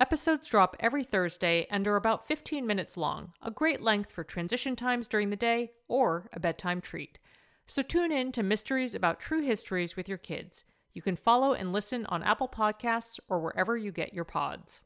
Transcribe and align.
Episodes 0.00 0.48
drop 0.48 0.76
every 0.80 1.04
Thursday 1.04 1.66
and 1.70 1.86
are 1.86 1.96
about 1.96 2.26
15 2.26 2.66
minutes 2.66 2.96
long, 2.96 3.34
a 3.42 3.50
great 3.50 3.82
length 3.82 4.10
for 4.10 4.24
transition 4.24 4.74
times 4.74 5.06
during 5.06 5.28
the 5.28 5.36
day 5.36 5.72
or 5.88 6.30
a 6.32 6.40
bedtime 6.40 6.80
treat. 6.80 7.18
So 7.66 7.82
tune 7.82 8.10
in 8.10 8.32
to 8.32 8.42
Mysteries 8.42 8.94
About 8.94 9.20
True 9.20 9.42
Histories 9.42 9.96
with 9.96 10.08
your 10.08 10.16
kids. 10.16 10.64
You 10.94 11.02
can 11.02 11.16
follow 11.16 11.52
and 11.52 11.70
listen 11.70 12.06
on 12.06 12.22
Apple 12.22 12.48
Podcasts 12.48 13.20
or 13.28 13.40
wherever 13.40 13.76
you 13.76 13.92
get 13.92 14.14
your 14.14 14.24
pods. 14.24 14.80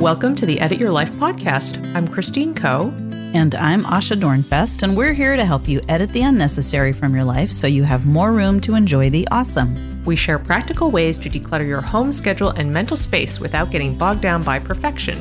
Welcome 0.00 0.34
to 0.34 0.44
the 0.44 0.58
Edit 0.58 0.80
Your 0.80 0.90
Life 0.90 1.12
podcast. 1.12 1.94
I'm 1.94 2.08
Christine 2.08 2.52
Koh. 2.52 2.92
And 3.34 3.54
I'm 3.56 3.84
Asha 3.84 4.18
Dornfest, 4.18 4.82
and 4.82 4.96
we're 4.96 5.12
here 5.12 5.36
to 5.36 5.44
help 5.44 5.68
you 5.68 5.82
edit 5.86 6.08
the 6.10 6.22
unnecessary 6.22 6.94
from 6.94 7.14
your 7.14 7.24
life 7.24 7.52
so 7.52 7.66
you 7.66 7.82
have 7.82 8.06
more 8.06 8.32
room 8.32 8.58
to 8.62 8.74
enjoy 8.74 9.10
the 9.10 9.28
awesome. 9.30 10.02
We 10.06 10.16
share 10.16 10.38
practical 10.38 10.90
ways 10.90 11.18
to 11.18 11.28
declutter 11.28 11.68
your 11.68 11.82
home 11.82 12.10
schedule 12.10 12.48
and 12.50 12.72
mental 12.72 12.96
space 12.96 13.38
without 13.38 13.70
getting 13.70 13.98
bogged 13.98 14.22
down 14.22 14.44
by 14.44 14.58
perfection. 14.58 15.18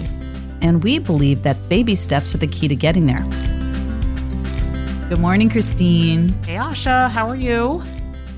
And 0.62 0.82
we 0.86 1.00
believe 1.00 1.44
that 1.44 1.68
baby 1.68 1.96
steps 1.96 2.34
are 2.34 2.38
the 2.38 2.48
key 2.48 2.70
to 2.70 2.76
getting 2.78 3.08
there. 3.08 3.26
Good 5.10 5.20
morning, 5.20 5.50
Christine. 5.50 6.30
Hey, 6.44 6.56
Asha, 6.56 7.10
how 7.10 7.28
are 7.28 7.36
you? 7.36 7.84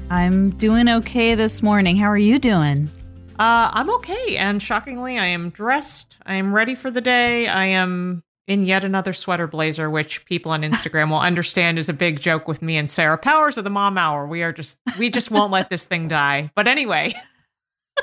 I'm 0.09 0.49
doing 0.49 0.89
okay 0.89 1.35
this 1.35 1.61
morning. 1.61 1.95
How 1.95 2.07
are 2.07 2.17
you 2.17 2.39
doing? 2.39 2.89
Uh, 3.37 3.69
I'm 3.71 3.91
okay, 3.97 4.35
and 4.35 4.61
shockingly, 4.61 5.19
I 5.19 5.27
am 5.27 5.51
dressed. 5.51 6.17
I 6.25 6.35
am 6.35 6.55
ready 6.55 6.73
for 6.73 6.89
the 6.89 7.01
day. 7.01 7.47
I 7.47 7.65
am 7.65 8.23
in 8.49 8.63
yet 8.63 8.83
another 8.83 9.13
sweater 9.13 9.45
blazer, 9.45 9.89
which 9.91 10.25
people 10.25 10.51
on 10.51 10.63
Instagram 10.63 11.11
will 11.11 11.19
understand 11.19 11.77
is 11.77 11.87
a 11.87 11.93
big 11.93 12.19
joke 12.19 12.47
with 12.47 12.63
me 12.63 12.77
and 12.77 12.91
Sarah 12.91 13.17
Powers 13.17 13.59
of 13.59 13.63
the 13.63 13.69
Mom 13.69 13.95
Hour. 13.95 14.25
We 14.25 14.41
are 14.41 14.51
just, 14.51 14.79
we 14.97 15.11
just 15.11 15.29
won't 15.29 15.51
let 15.51 15.69
this 15.69 15.85
thing 15.85 16.07
die. 16.07 16.51
But 16.55 16.67
anyway. 16.67 17.13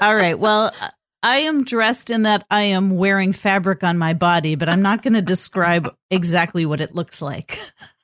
All 0.01 0.15
right. 0.15 0.39
Well, 0.39 0.73
I 1.21 1.39
am 1.39 1.65
dressed 1.65 2.11
in 2.11 2.23
that 2.23 2.47
I 2.49 2.63
am 2.63 2.97
wearing 2.97 3.33
fabric 3.33 3.83
on 3.83 3.99
my 3.99 4.15
body, 4.15 4.55
but 4.55 4.69
I'm 4.69 4.83
not 4.83 5.03
going 5.03 5.15
to 5.15 5.23
describe 5.23 5.93
exactly 6.13 6.65
what 6.65 6.81
it 6.81 6.95
looks 6.95 7.21
like. 7.21 7.59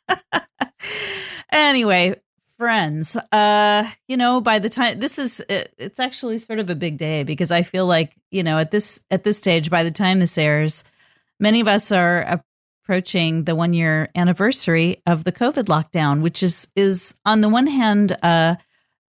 anyway, 1.52 2.20
friends 2.58 3.16
uh 3.32 3.90
you 4.06 4.17
know 4.17 4.40
by 4.40 4.61
the 4.61 4.68
time 4.68 5.00
this 5.00 5.18
is 5.18 5.40
it, 5.48 5.74
it's 5.78 5.98
actually 5.98 6.38
sort 6.38 6.61
of 6.61 6.70
a 6.70 6.77
big 6.77 6.96
day 6.96 7.24
because 7.24 7.50
i 7.50 7.61
feel 7.61 7.86
like 7.86 8.12
you 8.30 8.44
know 8.44 8.56
at 8.56 8.70
this 8.70 9.00
at 9.11 9.24
this 9.24 9.36
stage 9.36 9.68
by 9.68 9.83
the 9.83 9.90
time 9.90 10.20
this 10.20 10.38
airs 10.38 10.84
many 11.42 11.61
of 11.61 11.69
us 11.69 11.92
are 11.92 12.41
approaching 12.85 13.45
the 13.45 13.55
one 13.55 13.75
year 13.75 14.08
anniversary 14.14 15.03
of 15.07 15.25
the 15.25 15.33
covid 15.33 15.64
lockdown 15.64 16.23
which 16.23 16.42
is 16.42 16.69
is 16.75 17.14
on 17.27 17.41
the 17.42 17.48
one 17.48 17.67
hand 17.67 18.17
uh 18.23 18.55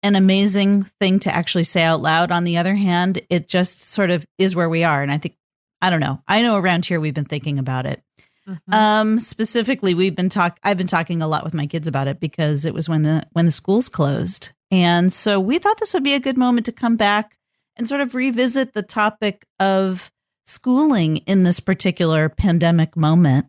an 0.02 0.16
amazing 0.16 0.84
thing 1.02 1.20
to 1.20 1.36
actually 1.36 1.66
say 1.66 1.84
out 1.84 2.02
loud 2.02 2.32
on 2.32 2.46
the 2.46 2.58
other 2.58 2.76
hand 2.76 3.22
it 3.30 3.50
just 3.50 3.84
sort 3.84 4.10
of 4.10 4.26
is 4.38 4.56
where 4.56 4.70
we 4.70 4.84
are 4.84 5.02
and 5.02 5.12
i 5.12 5.18
think 5.18 5.36
i 5.82 5.90
don't 5.90 6.00
know 6.00 6.22
i 6.28 6.42
know 6.42 6.56
around 6.56 6.86
here 6.86 7.00
we've 7.00 7.14
been 7.14 7.26
thinking 7.26 7.60
about 7.60 7.86
it 7.86 8.02
Mm-hmm. 8.50 8.74
Um, 8.74 9.20
specifically, 9.20 9.94
we've 9.94 10.16
been 10.16 10.30
talk. 10.30 10.60
I've 10.64 10.78
been 10.78 10.88
talking 10.88 11.22
a 11.22 11.28
lot 11.28 11.44
with 11.44 11.54
my 11.54 11.68
kids 11.68 11.88
about 11.88 12.08
it 12.08 12.20
because 12.20 12.66
it 12.66 12.74
was 12.74 12.90
when 12.90 13.04
the 13.04 13.24
when 13.34 13.46
the 13.46 13.52
schools 13.52 13.90
closed, 13.90 14.50
and 14.72 15.14
so 15.14 15.40
we 15.40 15.60
thought 15.60 15.80
this 15.80 15.94
would 15.94 16.04
be 16.04 16.16
a 16.16 16.20
good 16.20 16.38
moment 16.38 16.66
to 16.66 16.72
come 16.72 16.96
back 16.96 17.38
and 17.76 17.88
sort 17.88 18.02
of 18.02 18.16
revisit 18.16 18.74
the 18.74 18.82
topic 18.82 19.46
of 19.60 20.12
schooling 20.50 21.18
in 21.18 21.44
this 21.44 21.60
particular 21.60 22.30
pandemic 22.30 22.96
moment. 22.96 23.48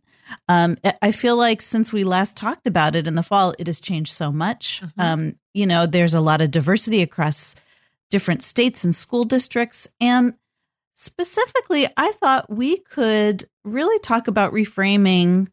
Um, 0.48 0.76
I 1.02 1.10
feel 1.10 1.36
like 1.36 1.60
since 1.60 1.92
we 1.92 2.04
last 2.04 2.36
talked 2.36 2.66
about 2.66 2.94
it 2.94 3.06
in 3.06 3.16
the 3.16 3.22
fall, 3.22 3.54
it 3.58 3.66
has 3.66 3.80
changed 3.80 4.12
so 4.12 4.30
much. 4.30 4.80
Mm-hmm. 4.82 5.00
Um, 5.00 5.36
you 5.54 5.66
know, 5.66 5.86
there's 5.86 6.14
a 6.14 6.20
lot 6.20 6.40
of 6.40 6.50
diversity 6.50 7.02
across 7.02 7.56
different 8.10 8.42
states 8.42 8.84
and 8.84 8.94
school 8.94 9.24
districts, 9.24 9.88
and 10.00 10.34
specifically, 10.94 11.88
I 11.96 12.12
thought 12.12 12.50
we 12.50 12.78
could 12.78 13.44
really 13.64 13.98
talk 14.00 14.28
about 14.28 14.52
reframing 14.52 15.48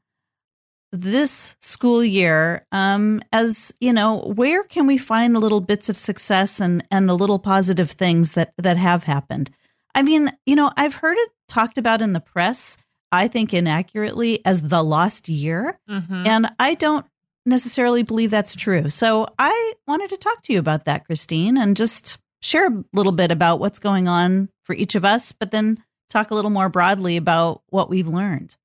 this 0.91 1.56
school 1.59 2.03
year 2.03 2.66
um, 2.72 3.22
as 3.34 3.74
you 3.79 3.91
know 3.91 4.19
where 4.35 4.64
can 4.64 4.88
we 4.88 4.97
find 4.97 5.35
the 5.35 5.40
little 5.40 5.59
bits 5.59 5.90
of 5.90 5.97
success 5.97 6.59
and 6.59 6.84
and 6.90 7.09
the 7.09 7.18
little 7.18 7.40
positive 7.40 7.91
things 7.91 8.31
that 8.31 8.53
that 8.58 8.78
have 8.78 9.03
happened 9.03 9.50
i 9.96 10.02
mean 10.02 10.31
you 10.46 10.56
know 10.56 10.72
i've 10.78 10.96
heard 10.96 11.18
it 11.18 11.29
talked 11.47 11.78
about 11.78 12.02
in 12.02 12.13
the 12.13 12.19
press 12.19 12.78
i 13.12 13.28
think 13.28 13.53
inaccurately 13.53 14.44
as 14.46 14.62
the 14.63 14.84
lost 14.84 15.30
year 15.30 15.80
mm-hmm. 15.90 16.28
and 16.28 16.47
i 16.59 16.74
don't 16.74 17.06
necessarily 17.46 18.03
believe 18.03 18.31
that's 18.31 18.56
true 18.56 18.90
so 18.90 19.28
i 19.40 19.74
wanted 19.88 20.09
to 20.09 20.18
talk 20.18 20.41
to 20.41 20.53
you 20.53 20.59
about 20.59 20.85
that 20.85 21.06
christine 21.06 21.58
and 21.58 21.78
just 21.78 22.18
share 22.41 22.68
a 22.68 22.84
little 22.94 23.12
bit 23.12 23.31
about 23.31 23.59
what's 23.59 23.80
going 23.80 24.08
on 24.08 24.50
for 24.63 24.74
each 24.74 24.96
of 24.96 25.06
us 25.06 25.31
but 25.31 25.52
then 25.52 25.81
talk 26.09 26.31
a 26.31 26.35
little 26.35 26.52
more 26.52 26.69
broadly 26.69 27.18
about 27.18 27.62
what 27.69 27.90
we've 27.90 28.08
learned. 28.08 28.56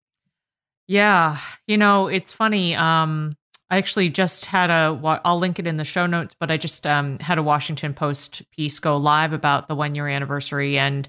Yeah, 0.89 1.39
you 1.67 1.77
know, 1.77 2.09
it's 2.09 2.33
funny. 2.33 2.75
Um, 2.75 3.37
I 3.71 3.79
actually 3.79 4.11
just 4.11 4.47
had 4.47 4.71
a. 4.71 5.21
I'll 5.25 5.39
link 5.39 5.59
it 5.59 5.67
in 5.67 5.77
the 5.77 5.85
show 5.85 6.07
notes, 6.07 6.35
but 6.39 6.51
I 6.51 6.57
just 6.57 6.87
um, 6.87 7.19
had 7.19 7.39
a 7.39 7.43
Washington 7.43 7.95
Post 7.95 8.43
piece 8.51 8.79
go 8.79 8.97
live 8.97 9.33
about 9.33 9.69
the 9.69 9.75
one 9.75 9.95
year 9.95 10.09
anniversary, 10.09 10.79
and 10.79 11.09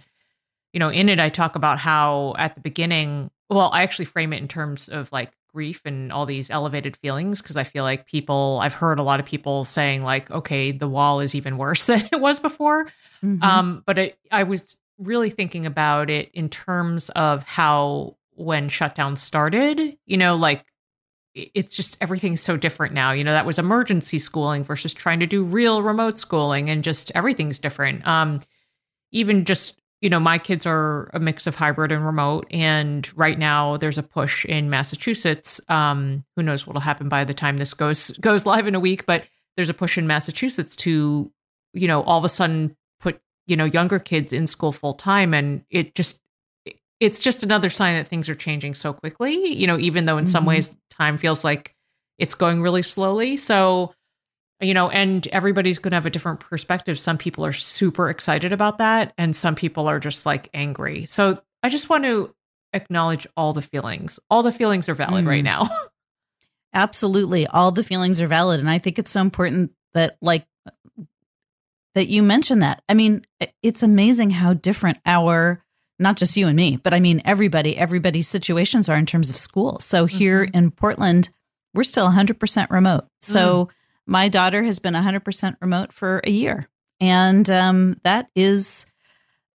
you 0.73 0.79
know, 0.79 0.89
in 0.89 1.07
it 1.07 1.19
I 1.19 1.29
talk 1.29 1.55
about 1.55 1.79
how 1.79 2.35
at 2.37 2.55
the 2.55 2.61
beginning. 2.61 3.29
Well, 3.49 3.69
I 3.71 3.83
actually 3.83 4.05
frame 4.05 4.33
it 4.33 4.41
in 4.41 4.47
terms 4.47 4.89
of 4.89 5.11
like 5.11 5.31
grief 5.53 5.81
and 5.85 6.11
all 6.11 6.25
these 6.25 6.49
elevated 6.49 6.97
feelings 6.97 7.41
because 7.41 7.55
I 7.55 7.63
feel 7.63 7.83
like 7.83 8.07
people. 8.07 8.59
I've 8.61 8.73
heard 8.73 8.99
a 8.99 9.03
lot 9.03 9.19
of 9.19 9.25
people 9.25 9.63
saying 9.63 10.03
like, 10.03 10.29
"Okay, 10.31 10.71
the 10.71 10.89
wall 10.89 11.19
is 11.19 11.35
even 11.35 11.57
worse 11.57 11.83
than 11.85 12.09
it 12.11 12.19
was 12.19 12.39
before." 12.39 12.85
Mm-hmm. 13.23 13.43
Um, 13.43 13.83
but 13.85 13.97
it, 13.97 14.17
I 14.31 14.43
was 14.43 14.77
really 14.97 15.29
thinking 15.29 15.65
about 15.65 16.09
it 16.09 16.31
in 16.33 16.49
terms 16.49 17.09
of 17.11 17.43
how 17.43 18.17
when 18.35 18.69
shutdown 18.69 19.15
started, 19.15 19.97
you 20.05 20.17
know, 20.17 20.35
like 20.35 20.65
it's 21.35 21.75
just 21.75 21.97
everything's 21.99 22.41
so 22.41 22.57
different 22.57 22.93
now. 22.93 23.11
You 23.11 23.23
know, 23.23 23.31
that 23.31 23.45
was 23.45 23.57
emergency 23.57 24.19
schooling 24.19 24.63
versus 24.63 24.93
trying 24.93 25.19
to 25.19 25.27
do 25.27 25.43
real 25.43 25.81
remote 25.81 26.19
schooling 26.19 26.69
and 26.69 26.83
just 26.83 27.11
everything's 27.15 27.59
different. 27.59 28.05
Um 28.07 28.41
even 29.11 29.45
just 29.45 29.79
you 30.03 30.09
know, 30.09 30.19
my 30.19 30.37
kids 30.37 30.65
are 30.65 31.09
a 31.13 31.19
mix 31.19 31.47
of 31.47 31.55
hybrid 31.55 31.89
and 31.89 32.05
remote. 32.05 32.45
And 32.51 33.09
right 33.17 33.39
now 33.39 33.77
there's 33.77 33.97
a 33.97 34.03
push 34.03 34.43
in 34.43 34.69
Massachusetts. 34.69 35.61
Um, 35.69 36.25
who 36.35 36.43
knows 36.43 36.67
what'll 36.67 36.81
happen 36.81 37.07
by 37.07 37.23
the 37.23 37.33
time 37.33 37.55
this 37.55 37.73
goes 37.73 38.11
goes 38.17 38.45
live 38.45 38.67
in 38.67 38.75
a 38.75 38.81
week, 38.81 39.05
but 39.05 39.23
there's 39.55 39.69
a 39.69 39.73
push 39.73 39.97
in 39.97 40.05
Massachusetts 40.05 40.75
to, 40.75 41.31
you 41.73 41.87
know, 41.87 42.03
all 42.03 42.17
of 42.17 42.25
a 42.25 42.29
sudden 42.29 42.75
put, 42.99 43.21
you 43.47 43.55
know 43.55 43.63
younger 43.63 43.97
kids 43.97 44.33
in 44.33 44.45
school 44.45 44.73
full 44.73 44.93
time 44.93 45.33
and 45.33 45.63
it 45.69 45.95
just 45.95 46.19
it's 46.99 47.21
just 47.21 47.41
another 47.41 47.69
sign 47.69 47.95
that 47.95 48.07
things 48.07 48.27
are 48.27 48.35
changing 48.35 48.73
so 48.73 48.91
quickly 48.91 49.53
you 49.53 49.67
know 49.67 49.77
even 49.79 50.05
though 50.05 50.17
in 50.17 50.25
mm-hmm. 50.25 50.31
some 50.31 50.45
ways 50.45 50.75
time 50.89 51.17
feels 51.17 51.43
like 51.43 51.75
it's 52.17 52.35
going 52.35 52.61
really 52.61 52.81
slowly 52.81 53.35
so 53.35 53.93
you 54.63 54.73
know 54.73 54.89
and 54.89 55.27
everybody's 55.27 55.79
going 55.79 55.91
to 55.91 55.95
have 55.95 56.05
a 56.05 56.09
different 56.09 56.39
perspective 56.39 56.99
some 56.99 57.17
people 57.17 57.45
are 57.45 57.53
super 57.53 58.09
excited 58.09 58.53
about 58.53 58.77
that 58.77 59.13
and 59.17 59.35
some 59.35 59.55
people 59.55 59.87
are 59.87 59.99
just 59.99 60.25
like 60.25 60.49
angry 60.53 61.05
so 61.05 61.41
i 61.61 61.69
just 61.69 61.89
want 61.89 62.03
to 62.03 62.33
acknowledge 62.73 63.27
all 63.37 63.53
the 63.53 63.61
feelings 63.61 64.19
all 64.29 64.43
the 64.43 64.51
feelings 64.51 64.89
are 64.89 64.95
valid 64.95 65.25
mm. 65.25 65.27
right 65.27 65.43
now 65.43 65.69
absolutely 66.73 67.45
all 67.47 67.71
the 67.71 67.83
feelings 67.83 68.19
are 68.19 68.27
valid 68.27 68.59
and 68.59 68.69
i 68.69 68.79
think 68.79 68.97
it's 68.97 69.11
so 69.11 69.21
important 69.21 69.71
that 69.93 70.17
like 70.21 70.45
that 71.95 72.07
you 72.07 72.23
mentioned 72.23 72.61
that. 72.61 72.81
I 72.89 72.93
mean, 72.93 73.21
it's 73.61 73.83
amazing 73.83 74.31
how 74.31 74.53
different 74.53 74.99
our 75.05 75.63
not 75.99 76.17
just 76.17 76.35
you 76.35 76.47
and 76.47 76.55
me, 76.55 76.77
but 76.77 76.93
I 76.93 76.99
mean 76.99 77.21
everybody, 77.23 77.77
everybody's 77.77 78.27
situations 78.27 78.89
are 78.89 78.97
in 78.97 79.05
terms 79.05 79.29
of 79.29 79.37
school. 79.37 79.79
So 79.79 80.05
here 80.05 80.45
mm-hmm. 80.45 80.57
in 80.57 80.71
Portland, 80.71 81.29
we're 81.73 81.83
still 81.83 82.09
100% 82.09 82.69
remote. 82.71 83.05
So 83.21 83.65
mm. 83.65 83.69
My 84.05 84.29
daughter 84.29 84.63
has 84.63 84.79
been 84.79 84.93
100% 84.93 85.55
remote 85.61 85.93
for 85.93 86.21
a 86.23 86.29
year. 86.29 86.67
And 86.99 87.49
um, 87.49 87.99
that 88.03 88.29
is, 88.35 88.85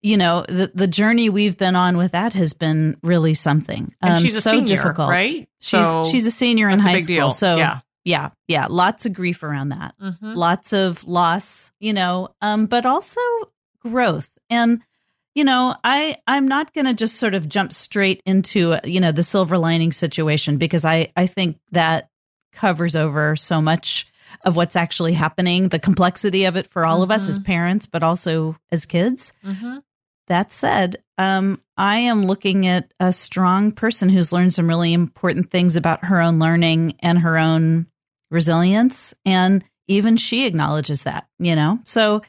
you 0.03 0.17
know, 0.17 0.45
the, 0.49 0.71
the 0.75 0.87
journey 0.87 1.31
we've 1.31 1.56
been 1.56 1.77
on 1.77 1.97
with 1.97 2.12
that 2.12 2.35
has 2.35 2.53
been 2.53 2.97
really 3.03 3.35
something. 3.35 3.95
Um, 4.03 4.11
and 4.11 4.23
she's 4.23 4.37
a 4.37 4.41
so 4.41 4.50
senior, 4.50 4.77
difficult. 4.77 5.11
right? 5.11 5.49
She's, 5.61 5.81
so 5.81 6.05
she's 6.05 6.27
a 6.27 6.31
senior 6.31 6.69
in 6.69 6.79
high 6.79 6.99
school. 6.99 7.17
Deal. 7.17 7.31
So 7.31 7.56
yeah. 7.56 7.81
Yeah, 8.05 8.31
yeah, 8.47 8.69
lots 8.71 9.05
of 9.05 9.12
grief 9.12 9.43
around 9.43 9.69
that. 9.69 9.95
Mm-hmm. 10.00 10.33
Lots 10.33 10.73
of 10.73 11.05
loss, 11.05 11.73
you 11.79 11.93
know, 11.93 12.31
um, 12.41 12.65
but 12.65 12.87
also 12.87 13.21
growth. 13.81 14.31
And 14.49 14.81
you 15.35 15.44
know, 15.44 15.77
I 15.85 16.17
I'm 16.27 16.49
not 16.49 16.73
going 16.73 16.87
to 16.87 16.94
just 16.94 17.17
sort 17.17 17.35
of 17.35 17.49
jump 17.49 17.71
straight 17.73 18.23
into 18.25 18.77
you 18.85 19.01
know 19.01 19.12
the 19.12 19.23
silver 19.23 19.59
lining 19.59 19.93
situation 19.93 20.56
because 20.56 20.87
I 20.87 21.12
I 21.17 21.27
think 21.27 21.59
that 21.73 22.09
covers 22.53 22.97
over 22.97 23.37
so 23.37 23.61
much 23.61 24.06
of 24.45 24.57
what's 24.57 24.77
actually 24.77 25.13
happening, 25.13 25.69
the 25.69 25.79
complexity 25.79 26.45
of 26.45 26.57
it 26.57 26.67
for 26.69 26.85
all 26.85 26.97
mm-hmm. 26.97 27.05
of 27.05 27.11
us 27.11 27.29
as 27.29 27.39
mm-hmm. 27.39 27.47
parents, 27.47 27.87
but 27.87 28.03
also 28.03 28.57
as 28.71 28.87
kids. 28.87 29.33
Mm-hmm. 29.45 29.79
That 30.29 30.53
said, 30.53 31.03
um, 31.17 31.63
I 31.77 31.99
am 31.99 32.27
looking 32.27 32.67
at 32.67 32.93
a 33.01 33.13
strong 33.13 33.73
person 33.73 34.09
who's 34.09 34.33
learned 34.33 34.53
some 34.53 34.69
really 34.69 34.93
important 34.93 35.51
things 35.51 35.75
about 35.75 36.05
her 36.05 36.21
own 36.21 36.39
learning 36.39 36.97
and 37.01 37.19
her 37.21 37.39
own 37.39 37.87
resilience, 38.31 39.15
and 39.25 39.65
even 39.87 40.19
she 40.19 40.47
acknowledges 40.47 41.05
that. 41.05 41.29
You 41.39 41.57
know, 41.57 41.81
so 41.85 42.23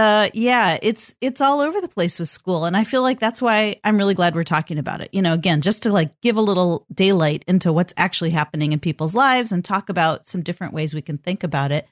uh, 0.00 0.30
yeah, 0.32 0.78
it's 0.80 1.14
it's 1.20 1.42
all 1.42 1.60
over 1.60 1.78
the 1.78 1.88
place 1.88 2.18
with 2.18 2.30
school, 2.30 2.64
and 2.64 2.74
I 2.74 2.84
feel 2.84 3.02
like 3.02 3.20
that's 3.20 3.42
why 3.42 3.76
I'm 3.84 3.98
really 3.98 4.14
glad 4.14 4.34
we're 4.34 4.44
talking 4.44 4.78
about 4.78 5.02
it. 5.02 5.10
You 5.12 5.20
know, 5.20 5.34
again, 5.34 5.60
just 5.60 5.82
to 5.82 5.92
like 5.92 6.18
give 6.22 6.38
a 6.38 6.40
little 6.40 6.86
daylight 6.94 7.44
into 7.46 7.70
what's 7.70 7.92
actually 7.98 8.30
happening 8.30 8.72
in 8.72 8.80
people's 8.80 9.14
lives 9.14 9.52
and 9.52 9.62
talk 9.62 9.90
about 9.90 10.26
some 10.26 10.42
different 10.42 10.72
ways 10.72 10.94
we 10.94 11.02
can 11.02 11.18
think 11.18 11.44
about 11.44 11.70
it. 11.70 11.86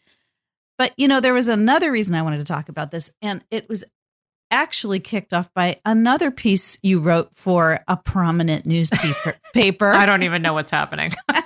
But 0.79 0.95
you 0.97 1.07
know, 1.07 1.21
there 1.21 1.35
was 1.35 1.49
another 1.49 1.93
reason 1.93 2.15
I 2.15 2.23
wanted 2.23 2.39
to 2.39 2.45
talk 2.45 2.71
about 2.71 2.91
this, 2.91 3.11
and 3.21 3.45
it 3.51 3.69
was 3.69 3.85
actually 4.51 5.01
kicked 5.01 5.35
off 5.35 5.53
by 5.53 5.79
another 5.85 6.31
piece 6.31 6.79
you 6.83 7.01
wrote 7.01 7.35
for 7.35 7.81
a 7.89 7.97
prominent 7.99 8.65
newspaper. 8.65 9.37
paper. 9.53 9.89
I 9.89 10.07
don't 10.07 10.23
even 10.23 10.41
know 10.41 10.55
what's 10.55 10.71
happening. 10.71 11.13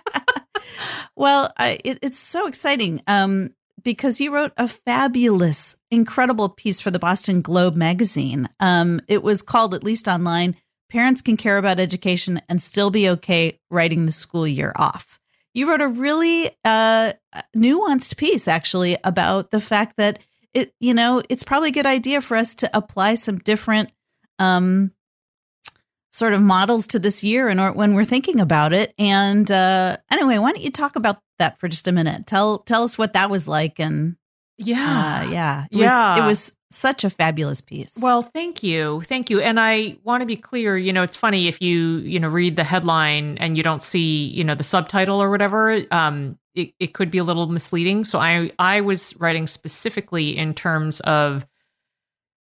well, 1.16 1.52
I, 1.56 1.80
it, 1.84 1.98
it's 2.02 2.20
so 2.20 2.46
exciting. 2.46 3.02
Um, 3.08 3.50
because 3.82 4.20
you 4.20 4.34
wrote 4.34 4.52
a 4.56 4.68
fabulous, 4.68 5.76
incredible 5.90 6.48
piece 6.48 6.80
for 6.80 6.90
the 6.90 6.98
Boston 6.98 7.42
Globe 7.42 7.76
magazine. 7.76 8.48
Um, 8.60 9.00
it 9.08 9.22
was 9.22 9.42
called, 9.42 9.74
at 9.74 9.84
least 9.84 10.08
online, 10.08 10.56
Parents 10.90 11.22
Can 11.22 11.36
Care 11.36 11.58
About 11.58 11.80
Education 11.80 12.40
and 12.48 12.62
Still 12.62 12.90
Be 12.90 13.08
Okay 13.08 13.58
Writing 13.70 14.06
the 14.06 14.12
School 14.12 14.46
Year 14.46 14.72
Off. 14.76 15.18
You 15.54 15.68
wrote 15.68 15.82
a 15.82 15.88
really 15.88 16.50
uh, 16.64 17.12
nuanced 17.56 18.16
piece, 18.16 18.48
actually, 18.48 18.96
about 19.04 19.50
the 19.50 19.60
fact 19.60 19.96
that 19.96 20.18
it, 20.54 20.74
you 20.80 20.94
know, 20.94 21.22
it's 21.28 21.44
probably 21.44 21.70
a 21.70 21.72
good 21.72 21.86
idea 21.86 22.20
for 22.20 22.36
us 22.36 22.54
to 22.56 22.70
apply 22.76 23.14
some 23.14 23.38
different 23.38 23.90
um, 24.38 24.92
sort 26.12 26.34
of 26.34 26.42
models 26.42 26.86
to 26.88 26.98
this 26.98 27.24
year 27.24 27.48
and 27.48 27.74
when 27.74 27.94
we're 27.94 28.04
thinking 28.04 28.40
about 28.40 28.72
it. 28.72 28.94
And 28.98 29.50
uh, 29.50 29.96
anyway, 30.10 30.38
why 30.38 30.52
don't 30.52 30.62
you 30.62 30.70
talk 30.70 30.96
about 30.96 31.22
that 31.42 31.58
for 31.58 31.68
just 31.68 31.88
a 31.88 31.92
minute? 31.92 32.26
Tell 32.26 32.58
tell 32.58 32.84
us 32.84 32.96
what 32.96 33.12
that 33.12 33.30
was 33.30 33.46
like 33.46 33.78
and 33.78 34.16
yeah, 34.58 35.24
uh, 35.26 35.30
yeah, 35.30 35.64
it 35.70 35.78
yeah. 35.78 36.14
Was, 36.14 36.18
it 36.18 36.26
was 36.26 36.52
such 36.70 37.04
a 37.04 37.10
fabulous 37.10 37.60
piece. 37.60 37.98
Well, 38.00 38.22
thank 38.22 38.62
you, 38.62 39.02
thank 39.02 39.28
you. 39.28 39.40
And 39.40 39.58
I 39.60 39.98
want 40.04 40.22
to 40.22 40.26
be 40.26 40.36
clear. 40.36 40.76
You 40.76 40.92
know, 40.92 41.02
it's 41.02 41.16
funny 41.16 41.48
if 41.48 41.60
you 41.60 41.98
you 41.98 42.20
know 42.20 42.28
read 42.28 42.56
the 42.56 42.64
headline 42.64 43.38
and 43.38 43.56
you 43.56 43.62
don't 43.62 43.82
see 43.82 44.26
you 44.28 44.44
know 44.44 44.54
the 44.54 44.64
subtitle 44.64 45.22
or 45.22 45.30
whatever. 45.30 45.84
Um, 45.90 46.38
it, 46.54 46.74
it 46.78 46.94
could 46.94 47.10
be 47.10 47.18
a 47.18 47.24
little 47.24 47.46
misleading. 47.46 48.04
So 48.04 48.18
I 48.18 48.52
I 48.58 48.80
was 48.80 49.14
writing 49.18 49.46
specifically 49.46 50.36
in 50.36 50.54
terms 50.54 51.00
of 51.00 51.46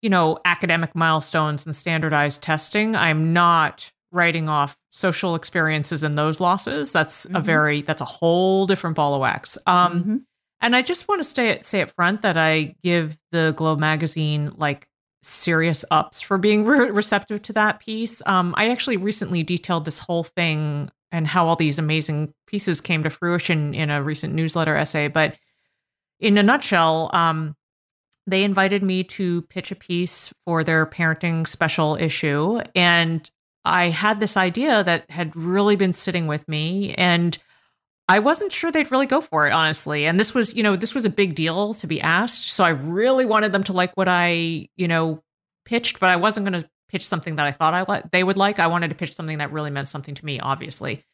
you 0.03 0.09
know, 0.09 0.39
academic 0.45 0.95
milestones 0.95 1.67
and 1.67 1.77
standardized 1.77 2.43
testing. 2.43 2.97
I'm 2.97 3.33
not 3.33 3.93
writing 4.13 4.49
off 4.49 4.77
social 4.91 5.35
experiences 5.35 6.03
and 6.03 6.17
those 6.17 6.41
losses. 6.41 6.93
That's 6.93 7.27
mm-hmm. 7.27 7.37
a 7.37 7.41
very 7.41 7.83
that's 7.83 8.01
a 8.01 8.07
whole 8.07 8.67
different 8.67 8.97
ball 8.97 9.15
of 9.15 9.21
wax. 9.21 9.59
Um, 9.67 10.01
mm-hmm. 10.01 10.17
And 10.63 10.77
I 10.77 10.83
just 10.83 11.09
want 11.09 11.21
to 11.23 11.29
stay 11.29 11.51
at, 11.51 11.65
say 11.65 11.83
up 11.83 11.91
front 11.91 12.23
that 12.23 12.37
I 12.37 12.75
give 12.83 13.19
the 13.33 13.55
Globe 13.57 13.79
magazine 13.79 14.53
like 14.57 14.89
serious 15.23 15.85
ups 15.91 16.21
for 16.21 16.39
being 16.39 16.65
re- 16.67 16.91
receptive 16.91 17.43
to 17.43 17.53
that 17.55 17.81
piece. 17.81 18.23
Um, 18.27 18.55
I 18.57 18.71
actually 18.71 18.97
recently 18.97 19.43
detailed 19.43 19.85
this 19.85 19.99
whole 19.99 20.25
thing 20.25 20.91
and 21.13 21.27
how 21.27 21.49
all 21.49 21.57
these 21.57 21.79
amazing 21.79 22.33
pieces 22.47 22.81
came 22.81 23.03
to 23.03 23.11
fruition 23.11 23.75
in 23.75 23.91
a 23.91 24.03
recent 24.03 24.35
newsletter 24.35 24.77
essay. 24.77 25.09
But 25.09 25.37
in 26.21 26.39
a 26.39 26.43
nutshell, 26.43 27.11
um, 27.13 27.57
they 28.27 28.45
invited 28.45 28.83
me 28.83 29.03
to 29.03 29.43
pitch 29.43 29.73
a 29.73 29.77
piece 29.77 30.33
for 30.45 30.63
their 30.63 30.87
parenting 30.87 31.47
special 31.47 31.97
issue. 31.97 32.61
And 32.77 33.29
I 33.65 33.91
had 33.91 34.21
this 34.21 34.37
idea 34.37 34.83
that 34.85 35.11
had 35.11 35.37
really 35.37 35.77
been 35.77 35.93
sitting 35.93 36.27
with 36.27 36.49
me. 36.49 36.95
And 36.95 37.37
I 38.09 38.19
wasn't 38.19 38.53
sure 38.53 38.73
they'd 38.73 38.91
really 38.91 39.07
go 39.07 39.21
for 39.21 39.47
it, 39.47 39.53
honestly. 39.53 40.07
And 40.07 40.19
this 40.19 40.35
was, 40.35 40.55
you 40.55 40.63
know, 40.63 40.77
this 40.77 40.95
was 40.95 41.05
a 41.05 41.11
big 41.11 41.35
deal 41.35 41.75
to 41.75 41.87
be 41.87 42.01
asked. 42.01 42.51
So 42.51 42.65
I 42.65 42.71
really 42.71 43.27
wanted 43.27 43.53
them 43.53 43.65
to 43.65 43.73
like 43.73 43.97
what 43.97 44.09
I, 44.09 44.69
you 44.77 44.89
know, 44.89 45.23
pitched, 45.65 46.01
but 46.01 46.09
I 46.11 46.17
wasn't 46.17 46.49
going 46.49 46.61
to 46.61 46.69
pitch 46.89 47.07
something 47.07 47.37
that 47.37 47.47
I 47.47 47.53
thought 47.53 47.75
I 47.75 47.83
li- 47.83 48.03
they 48.11 48.25
would 48.25 48.37
like. 48.37 48.59
I 48.59 48.67
wanted 48.67 48.89
to 48.89 48.97
pitch 48.97 49.15
something 49.15 49.39
that 49.39 49.53
really 49.53 49.71
meant 49.71 49.89
something 49.89 50.15
to 50.17 50.25
me, 50.25 50.41
obviously. 50.41 51.05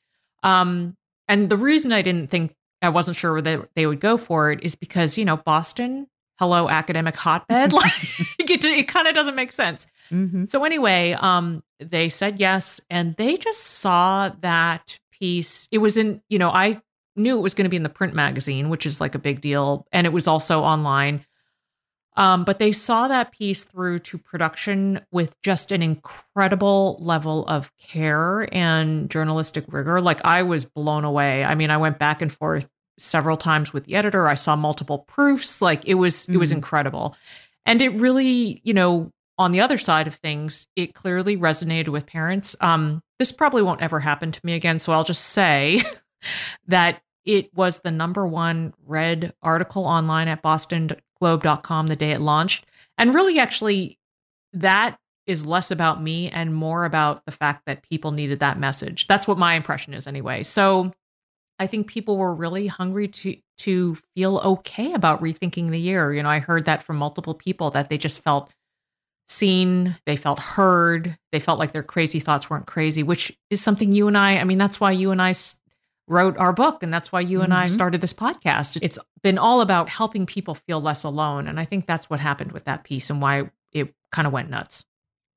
Um, 0.43 0.96
and 1.28 1.50
the 1.50 1.56
reason 1.56 1.93
I 1.93 2.02
didn't 2.02 2.31
think 2.31 2.54
I 2.81 2.88
wasn't 2.88 3.16
sure 3.16 3.40
that 3.40 3.69
they 3.75 3.87
would 3.87 4.00
go 4.00 4.16
for 4.16 4.52
it 4.52 4.60
is 4.62 4.75
because, 4.75 5.19
you 5.19 5.25
know, 5.25 5.37
Boston 5.37 6.06
hello 6.38 6.69
academic 6.69 7.17
hotbed 7.17 7.73
like 7.73 7.93
it, 8.38 8.65
it 8.65 8.88
kind 8.88 9.09
of 9.09 9.15
doesn't 9.15 9.35
make 9.35 9.53
sense 9.53 9.87
mm-hmm. 10.11 10.44
so 10.44 10.65
anyway 10.65 11.12
um 11.12 11.62
they 11.81 12.09
said 12.09 12.38
yes 12.38 12.81
and 12.91 13.17
they 13.17 13.37
just 13.37 13.62
saw 13.62 14.29
that 14.41 14.99
piece 15.11 15.69
it 15.71 15.79
was 15.79 15.97
in 15.97 16.21
you 16.29 16.38
know 16.38 16.50
i 16.50 16.81
knew 17.17 17.38
it 17.38 17.43
was 17.43 17.55
going 17.55 17.65
to 17.65 17.71
be 17.71 17.77
in 17.77 17.83
the 17.83 17.88
print 17.88 18.15
magazine 18.15 18.69
which 18.69 18.87
is 18.87 19.00
like 19.00 19.15
a 19.15 19.19
big 19.19 19.41
deal 19.41 19.87
and 19.93 20.06
it 20.06 20.12
was 20.12 20.27
also 20.27 20.61
online 20.61 21.25
um, 22.17 22.44
but 22.44 22.59
they 22.59 22.73
saw 22.73 23.09
that 23.09 23.32
piece 23.32 23.65
through 23.65 23.99
to 24.00 24.19
production 24.19 25.00
with 25.11 25.41
just 25.43 25.71
an 25.71 25.82
incredible 25.82 26.97
level 26.99 27.47
of 27.47 27.77
care 27.77 28.49
and 28.55 29.11
journalistic 29.11 29.67
rigor. 29.69 30.00
Like 30.00 30.25
I 30.25 30.43
was 30.43 30.65
blown 30.65 31.05
away. 31.05 31.44
I 31.44 31.55
mean, 31.55 31.70
I 31.70 31.77
went 31.77 31.99
back 31.99 32.22
and 32.22 32.32
forth 32.32 32.70
several 32.98 33.36
times 33.36 33.72
with 33.72 33.84
the 33.84 33.94
editor. 33.96 34.26
I 34.26 34.34
saw 34.34 34.56
multiple 34.56 35.00
proofs. 35.00 35.60
Like 35.60 35.86
it 35.86 35.94
was 35.94 36.26
mm. 36.26 36.34
it 36.34 36.38
was 36.38 36.50
mm. 36.50 36.56
incredible. 36.56 37.17
And 37.65 37.82
it 37.82 37.91
really, 38.00 38.60
you 38.65 38.74
know, 38.74 39.10
on 39.38 39.50
the 39.50 39.60
other 39.60 39.79
side 39.79 40.06
of 40.06 40.15
things, 40.15 40.67
it 40.76 40.94
clearly 40.94 41.36
resonated 41.36 41.88
with 41.88 42.06
parents. 42.06 42.56
Um, 42.60 43.03
this 43.19 43.32
probably 43.32 43.62
won't 43.62 43.82
ever 43.82 44.00
happen 44.00 44.32
to 44.32 44.41
me 44.44 44.55
again, 44.55 44.79
so 44.79 44.93
I'll 44.93 45.05
just 45.05 45.24
say 45.24 45.82
that 46.67 47.03
it 47.24 47.53
was 47.55 47.81
the 47.81 47.91
number 47.91 48.26
one 48.26 48.72
read 48.86 49.34
article 49.43 49.84
online 49.84 50.29
at 50.29 50.43
bostonglobe.com 50.43 51.86
the 51.88 51.96
day 51.96 52.12
it 52.12 52.20
launched. 52.20 52.67
And 52.98 53.15
really 53.15 53.38
actually 53.38 53.98
that 54.53 54.96
is 55.26 55.44
less 55.44 55.70
about 55.70 56.03
me 56.03 56.31
and 56.31 56.55
more 56.55 56.84
about 56.84 57.24
the 57.26 57.32
fact 57.32 57.65
that 57.67 57.82
people 57.82 58.12
needed 58.12 58.41
that 58.41 58.60
message. 58.60 59.06
That's 59.08 59.26
what 59.26 59.38
my 59.38 59.55
impression 59.55 59.93
is 59.93 60.06
anyway. 60.06 60.44
So 60.44 60.93
I 61.58 61.67
think 61.67 61.86
people 61.86 62.17
were 62.17 62.34
really 62.34 62.67
hungry 62.67 63.08
to 63.08 63.36
to 63.58 63.96
feel 64.15 64.39
okay 64.39 64.93
about 64.93 65.22
rethinking 65.22 65.70
the 65.70 65.81
year. 65.81 66.13
You 66.13 66.22
know, 66.22 66.29
I 66.29 66.41
heard 66.41 66.67
that 66.67 66.82
from 66.82 66.96
multiple 66.96 67.34
people 67.34 67.70
that 67.70 67.89
they 67.89 67.96
just 67.96 68.22
felt 68.22 68.51
seen, 69.29 69.96
they 70.05 70.17
felt 70.17 70.39
heard, 70.39 71.17
they 71.32 71.41
felt 71.41 71.58
like 71.58 71.72
their 71.72 71.82
crazy 71.82 72.20
thoughts 72.20 72.51
weren't 72.51 72.67
crazy, 72.67 73.03
which 73.03 73.36
is 73.51 73.60
something 73.60 73.93
you 73.93 74.08
and 74.08 74.17
I, 74.17 74.39
I 74.39 74.44
mean, 74.44 74.58
that's 74.58 74.79
why 74.79 74.93
you 74.93 75.10
and 75.10 75.20
I 75.20 75.34
wrote 76.06 76.36
our 76.36 76.53
book 76.53 76.82
and 76.82 76.93
that's 76.93 77.10
why 77.10 77.20
you 77.20 77.41
and 77.41 77.53
mm-hmm. 77.53 77.63
I 77.63 77.69
started 77.69 78.01
this 78.01 78.13
podcast. 78.13 78.79
It's 78.82 78.98
been 79.22 79.39
all 79.39 79.60
about 79.60 79.89
helping 79.89 80.27
people 80.27 80.55
feel 80.55 80.81
less 80.81 81.03
alone, 81.03 81.48
and 81.48 81.58
I 81.58 81.65
think 81.65 81.86
that's 81.86 82.10
what 82.10 82.20
happened 82.20 82.53
with 82.53 82.65
that 82.65 82.84
piece 82.84 83.10
and 83.10 83.20
why 83.20 83.51
it 83.72 83.94
kind 84.13 84.27
of 84.27 84.32
went 84.32 84.51
nuts. 84.51 84.84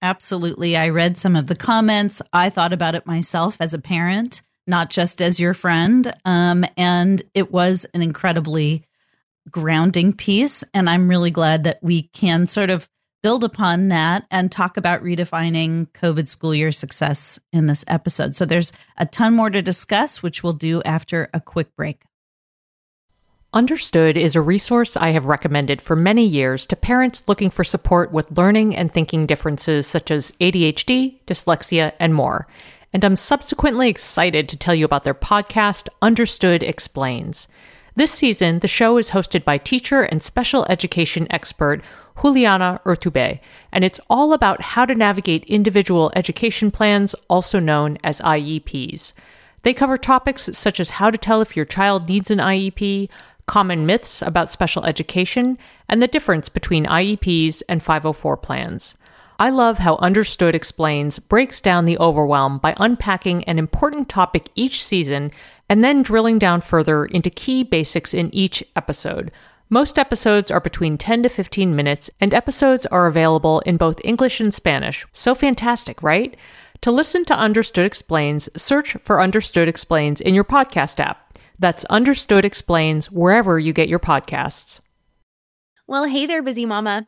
Absolutely. 0.01 0.77
I 0.77 0.89
read 0.89 1.17
some 1.17 1.35
of 1.35 1.47
the 1.47 1.55
comments. 1.55 2.21
I 2.31 2.49
thought 2.49 2.71
about 2.71 2.95
it 2.95 3.05
myself 3.05 3.57
as 3.59 3.73
a 3.73 3.79
parent 3.79 4.41
not 4.69 4.89
just 4.89 5.21
as 5.21 5.39
your 5.39 5.53
friend. 5.53 6.13
Um, 6.23 6.63
and 6.77 7.21
it 7.33 7.51
was 7.51 7.85
an 7.93 8.01
incredibly 8.01 8.85
grounding 9.49 10.13
piece. 10.13 10.63
And 10.73 10.89
I'm 10.89 11.09
really 11.09 11.31
glad 11.31 11.63
that 11.65 11.79
we 11.81 12.03
can 12.03 12.47
sort 12.47 12.69
of 12.69 12.87
build 13.21 13.43
upon 13.43 13.89
that 13.89 14.25
and 14.31 14.51
talk 14.51 14.77
about 14.77 15.03
redefining 15.03 15.87
COVID 15.91 16.27
school 16.27 16.55
year 16.55 16.71
success 16.71 17.39
in 17.51 17.67
this 17.67 17.83
episode. 17.87 18.35
So 18.35 18.45
there's 18.45 18.71
a 18.97 19.05
ton 19.05 19.33
more 19.33 19.49
to 19.49 19.61
discuss, 19.61 20.23
which 20.23 20.43
we'll 20.43 20.53
do 20.53 20.81
after 20.83 21.29
a 21.33 21.41
quick 21.41 21.75
break. 21.75 22.03
Understood 23.51 24.15
is 24.15 24.35
a 24.35 24.41
resource 24.41 24.95
I 24.95 25.09
have 25.09 25.25
recommended 25.25 25.81
for 25.81 25.95
many 25.95 26.23
years 26.23 26.67
to 26.67 26.75
parents 26.75 27.23
looking 27.27 27.49
for 27.49 27.63
support 27.63 28.11
with 28.11 28.37
learning 28.37 28.75
and 28.75 28.93
thinking 28.93 29.25
differences 29.25 29.87
such 29.87 30.11
as 30.11 30.31
ADHD, 30.39 31.17
dyslexia, 31.25 31.93
and 31.99 32.13
more. 32.13 32.47
And 32.91 33.03
I'm 33.03 33.15
subsequently 33.15 33.87
excited 33.87 34.49
to 34.49 34.57
tell 34.57 34.73
you 34.73 34.83
about 34.83 35.03
their 35.03 35.13
podcast, 35.13 35.89
Understood 36.01 36.63
Explains. 36.63 37.47
This 37.95 38.11
season, 38.11 38.59
the 38.59 38.67
show 38.67 38.97
is 38.97 39.11
hosted 39.11 39.43
by 39.43 39.59
teacher 39.59 40.01
and 40.01 40.23
special 40.23 40.65
education 40.69 41.27
expert 41.29 41.83
Juliana 42.21 42.81
Urtubey, 42.85 43.39
and 43.71 43.83
it's 43.83 43.99
all 44.09 44.33
about 44.33 44.61
how 44.61 44.85
to 44.85 44.95
navigate 44.95 45.43
individual 45.45 46.11
education 46.15 46.71
plans, 46.71 47.13
also 47.29 47.59
known 47.59 47.97
as 48.03 48.21
IEPs. 48.21 49.13
They 49.61 49.73
cover 49.73 49.97
topics 49.97 50.49
such 50.53 50.79
as 50.79 50.91
how 50.91 51.11
to 51.11 51.17
tell 51.17 51.41
if 51.41 51.55
your 51.55 51.65
child 51.65 52.09
needs 52.09 52.31
an 52.31 52.39
IEP, 52.39 53.09
common 53.45 53.85
myths 53.85 54.21
about 54.21 54.49
special 54.49 54.85
education, 54.85 55.57
and 55.87 56.01
the 56.01 56.07
difference 56.07 56.49
between 56.49 56.85
IEPs 56.85 57.61
and 57.69 57.83
504 57.83 58.37
plans. 58.37 58.95
I 59.41 59.51
love 59.51 59.77
how 59.77 59.95
Understood 60.01 60.53
Explains 60.53 61.17
breaks 61.17 61.61
down 61.61 61.85
the 61.85 61.97
overwhelm 61.97 62.57
by 62.57 62.75
unpacking 62.75 63.45
an 63.45 63.57
important 63.57 64.09
topic 64.09 64.49
each 64.53 64.83
season 64.83 65.31
and 65.69 65.81
then 65.81 66.03
drilling 66.03 66.39
down 66.39 66.59
further 66.59 67.05
into 67.05 67.29
key 67.29 67.63
basics 67.63 68.13
in 68.13 68.35
each 68.35 68.61
episode. 68.75 69.31
Most 69.69 69.97
episodes 69.97 70.51
are 70.51 70.59
between 70.59 70.97
10 70.97 71.23
to 71.23 71.29
15 71.29 71.73
minutes, 71.73 72.09
and 72.19 72.33
episodes 72.33 72.85
are 72.87 73.07
available 73.07 73.61
in 73.61 73.77
both 73.77 74.01
English 74.03 74.41
and 74.41 74.53
Spanish. 74.53 75.05
So 75.13 75.33
fantastic, 75.33 76.03
right? 76.03 76.35
To 76.81 76.91
listen 76.91 77.23
to 77.25 77.33
Understood 77.33 77.85
Explains, 77.85 78.49
search 78.61 78.97
for 79.01 79.21
Understood 79.21 79.69
Explains 79.69 80.19
in 80.19 80.35
your 80.35 80.43
podcast 80.43 80.99
app. 80.99 81.39
That's 81.57 81.85
Understood 81.85 82.43
Explains 82.43 83.09
wherever 83.09 83.57
you 83.57 83.71
get 83.71 83.87
your 83.87 83.99
podcasts. 83.99 84.81
Well, 85.87 86.03
hey 86.03 86.25
there, 86.25 86.43
busy 86.43 86.65
mama. 86.65 87.07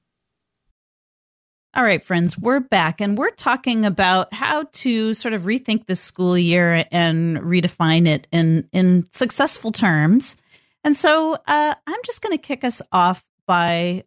All 1.73 1.85
right, 1.85 2.03
friends, 2.03 2.37
we're 2.37 2.59
back 2.59 2.99
and 2.99 3.17
we're 3.17 3.29
talking 3.29 3.85
about 3.85 4.33
how 4.33 4.65
to 4.73 5.13
sort 5.13 5.33
of 5.33 5.43
rethink 5.43 5.85
this 5.85 6.01
school 6.01 6.37
year 6.37 6.83
and 6.91 7.37
redefine 7.37 8.07
it 8.07 8.27
in, 8.29 8.67
in 8.73 9.07
successful 9.13 9.71
terms. 9.71 10.35
And 10.83 10.97
so 10.97 11.35
uh, 11.47 11.73
I'm 11.87 11.99
just 12.03 12.21
going 12.21 12.37
to 12.37 12.41
kick 12.41 12.65
us 12.65 12.81
off 12.91 13.25
by 13.47 14.03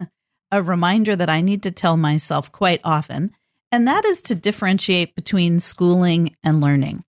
a 0.52 0.62
reminder 0.62 1.16
that 1.16 1.28
I 1.28 1.40
need 1.40 1.64
to 1.64 1.72
tell 1.72 1.96
myself 1.96 2.52
quite 2.52 2.80
often, 2.84 3.32
and 3.72 3.88
that 3.88 4.04
is 4.04 4.22
to 4.22 4.36
differentiate 4.36 5.16
between 5.16 5.58
schooling 5.58 6.36
and 6.44 6.60
learning. 6.60 7.02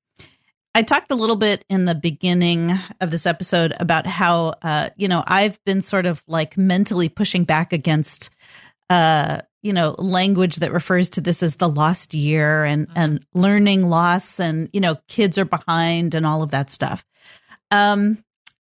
I 0.75 0.83
talked 0.83 1.13
a 1.13 1.17
little 1.17 1.37
bit 1.37 1.65
in 1.69 1.85
the 1.85 1.95
beginning 1.95 2.73
of 3.01 3.13
this 3.13 3.27
episode 3.27 3.75
about 3.79 4.09
how, 4.09 4.55
uh, 4.63 4.91
you 4.97 5.07
know, 5.07 5.23
I've 5.25 5.63
been 5.65 5.83
sort 5.83 6.07
of 6.07 6.25
like 6.27 6.57
mentally 6.57 7.09
pushing 7.09 7.45
back 7.45 7.73
against, 7.73 8.31
uh, 8.89 9.43
you 9.63 9.73
know, 9.73 9.95
language 9.99 10.57
that 10.57 10.73
refers 10.73 11.11
to 11.11 11.21
this 11.21 11.43
as 11.43 11.57
the 11.57 11.69
lost 11.69 12.15
year 12.15 12.65
and 12.65 12.89
mm-hmm. 12.89 12.99
and 12.99 13.27
learning 13.35 13.89
loss 13.89 14.41
and 14.41 14.69
you 14.73 14.81
know, 14.81 14.97
kids 15.09 15.39
are 15.39 15.45
behind 15.45 16.15
and 16.15 16.27
all 16.27 16.43
of 16.43 16.51
that 16.51 16.71
stuff. 16.71 17.05
Um, 17.71 18.23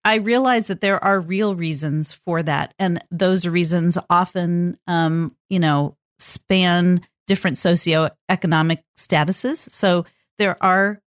I 0.04 0.16
realize 0.16 0.68
that 0.68 0.80
there 0.80 1.02
are 1.04 1.21
real 1.21 1.54
reasons 1.54 2.12
for 2.12 2.42
that, 2.42 2.73
and 2.78 3.04
those 3.11 3.47
reasons 3.47 3.99
often, 4.09 4.78
um, 4.87 5.37
you 5.50 5.59
know, 5.59 5.97
span 6.18 7.02
different 7.26 7.59
socioeconomic 7.59 8.78
statuses. 8.97 9.57
So 9.57 10.07
there 10.38 10.57
are 10.62 11.02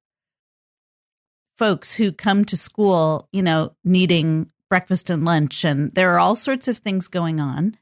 folks 1.58 1.96
who 1.96 2.12
come 2.12 2.46
to 2.46 2.58
school, 2.58 3.28
you 3.32 3.42
know, 3.42 3.76
needing 3.84 4.52
breakfast 4.70 5.10
and 5.10 5.26
lunch, 5.26 5.64
and 5.64 5.94
there 5.96 6.14
are 6.14 6.20
all 6.20 6.36
sorts 6.36 6.68
of 6.68 6.78
things 6.78 7.08
going 7.08 7.40
on. 7.40 7.78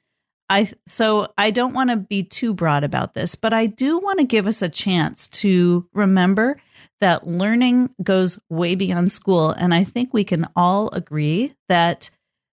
I 0.50 0.72
so 0.88 1.32
I 1.38 1.52
don't 1.52 1.74
want 1.74 1.92
to 1.92 1.98
be 1.98 2.24
too 2.24 2.54
broad 2.54 2.84
about 2.84 3.14
this, 3.14 3.36
but 3.36 3.54
I 3.54 3.68
do 3.68 4.00
want 4.00 4.20
to 4.20 4.26
give 4.26 4.48
us 4.48 4.62
a 4.62 4.70
chance 4.70 5.28
to 5.30 5.88
remember 5.94 6.60
that 7.02 7.28
learning 7.28 7.92
goes 8.04 8.40
way 8.50 8.76
beyond 8.76 9.12
school, 9.12 9.52
and 9.52 9.74
I 9.74 9.84
think 9.84 10.14
we 10.14 10.24
can 10.24 10.48
all 10.56 10.90
agree 10.90 11.54
that 11.70 12.10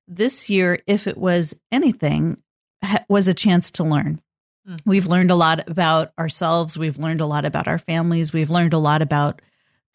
this 0.07 0.50
year, 0.50 0.79
if 0.87 1.07
it 1.07 1.17
was 1.17 1.61
anything, 1.73 2.43
was 3.09 3.29
a 3.29 3.35
chance 3.35 3.71
to 3.73 3.85
learn. 3.85 4.21
Mm-hmm. 4.69 4.88
We've 4.88 5.07
learned 5.07 5.31
a 5.31 5.37
lot 5.37 5.69
about 5.69 6.12
ourselves. 6.19 6.76
We've 6.79 6.99
learned 6.99 7.21
a 7.21 7.26
lot 7.26 7.45
about 7.45 7.69
our 7.69 7.79
families. 7.79 8.33
We've 8.33 8.50
learned 8.50 8.73
a 8.73 8.79
lot 8.79 9.03
about 9.03 9.41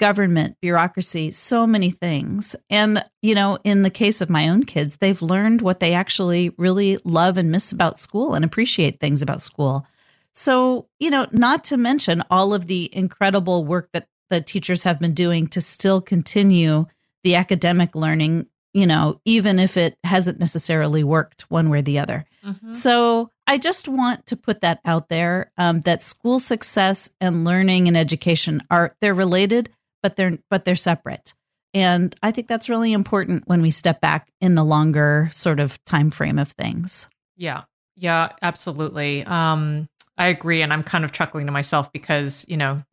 government, 0.01 0.57
bureaucracy, 0.59 1.29
so 1.29 1.67
many 1.67 1.91
things. 1.91 2.55
And, 2.71 3.05
you 3.21 3.35
know, 3.35 3.59
in 3.63 3.83
the 3.83 3.91
case 3.91 4.19
of 4.19 4.31
my 4.31 4.49
own 4.49 4.63
kids, 4.63 4.95
they've 4.95 5.21
learned 5.21 5.61
what 5.61 5.79
they 5.79 5.93
actually 5.93 6.49
really 6.57 6.97
love 7.05 7.37
and 7.37 7.51
miss 7.51 7.71
about 7.71 7.99
school 7.99 8.33
and 8.33 8.43
appreciate 8.43 8.99
things 8.99 9.21
about 9.21 9.43
school. 9.43 9.85
So, 10.33 10.87
you 10.99 11.11
know, 11.11 11.27
not 11.31 11.63
to 11.65 11.77
mention 11.77 12.23
all 12.31 12.55
of 12.55 12.65
the 12.65 12.89
incredible 12.91 13.63
work 13.63 13.89
that 13.93 14.07
the 14.31 14.41
teachers 14.41 14.81
have 14.81 14.99
been 14.99 15.13
doing 15.13 15.45
to 15.49 15.61
still 15.61 16.01
continue 16.01 16.87
the 17.23 17.35
academic 17.35 17.93
learning, 17.93 18.47
you 18.73 18.87
know, 18.87 19.21
even 19.23 19.59
if 19.59 19.77
it 19.77 19.99
hasn't 20.03 20.39
necessarily 20.39 21.03
worked 21.03 21.43
one 21.49 21.69
way 21.69 21.77
or 21.77 21.83
the 21.83 21.99
other. 21.99 22.25
Mm-hmm. 22.43 22.71
So 22.71 23.29
I 23.45 23.59
just 23.59 23.87
want 23.87 24.25
to 24.27 24.35
put 24.35 24.61
that 24.61 24.79
out 24.83 25.09
there 25.09 25.51
um, 25.59 25.81
that 25.81 26.01
school 26.01 26.39
success 26.39 27.11
and 27.19 27.45
learning 27.45 27.87
and 27.87 27.95
education 27.95 28.63
are 28.71 28.95
they're 28.99 29.13
related, 29.13 29.69
but 30.01 30.15
they're 30.15 30.37
but 30.49 30.65
they're 30.65 30.75
separate. 30.75 31.33
And 31.73 32.13
I 32.21 32.31
think 32.31 32.47
that's 32.47 32.69
really 32.69 32.91
important 32.91 33.47
when 33.47 33.61
we 33.61 33.71
step 33.71 34.01
back 34.01 34.29
in 34.41 34.55
the 34.55 34.65
longer 34.65 35.29
sort 35.31 35.59
of 35.59 35.83
time 35.85 36.11
frame 36.11 36.37
of 36.37 36.51
things. 36.51 37.07
Yeah. 37.37 37.63
Yeah, 37.95 38.29
absolutely. 38.41 39.23
Um 39.25 39.87
I 40.17 40.27
agree 40.27 40.61
and 40.61 40.73
I'm 40.73 40.83
kind 40.83 41.03
of 41.03 41.11
chuckling 41.11 41.45
to 41.45 41.51
myself 41.51 41.91
because, 41.91 42.45
you 42.47 42.57
know, 42.57 42.83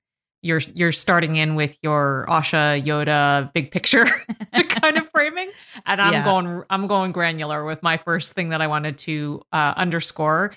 you're 0.42 0.60
you're 0.74 0.92
starting 0.92 1.36
in 1.36 1.56
with 1.56 1.76
your 1.82 2.26
Asha 2.28 2.82
Yoda 2.82 3.52
big 3.52 3.70
picture 3.70 4.06
kind 4.68 4.96
of 4.96 5.10
framing 5.10 5.50
and 5.84 6.00
I'm 6.00 6.12
yeah. 6.12 6.24
going 6.24 6.62
I'm 6.70 6.86
going 6.86 7.12
granular 7.12 7.64
with 7.64 7.82
my 7.82 7.96
first 7.96 8.34
thing 8.34 8.50
that 8.50 8.62
I 8.62 8.68
wanted 8.68 8.98
to 8.98 9.42
uh, 9.52 9.74
underscore 9.76 10.52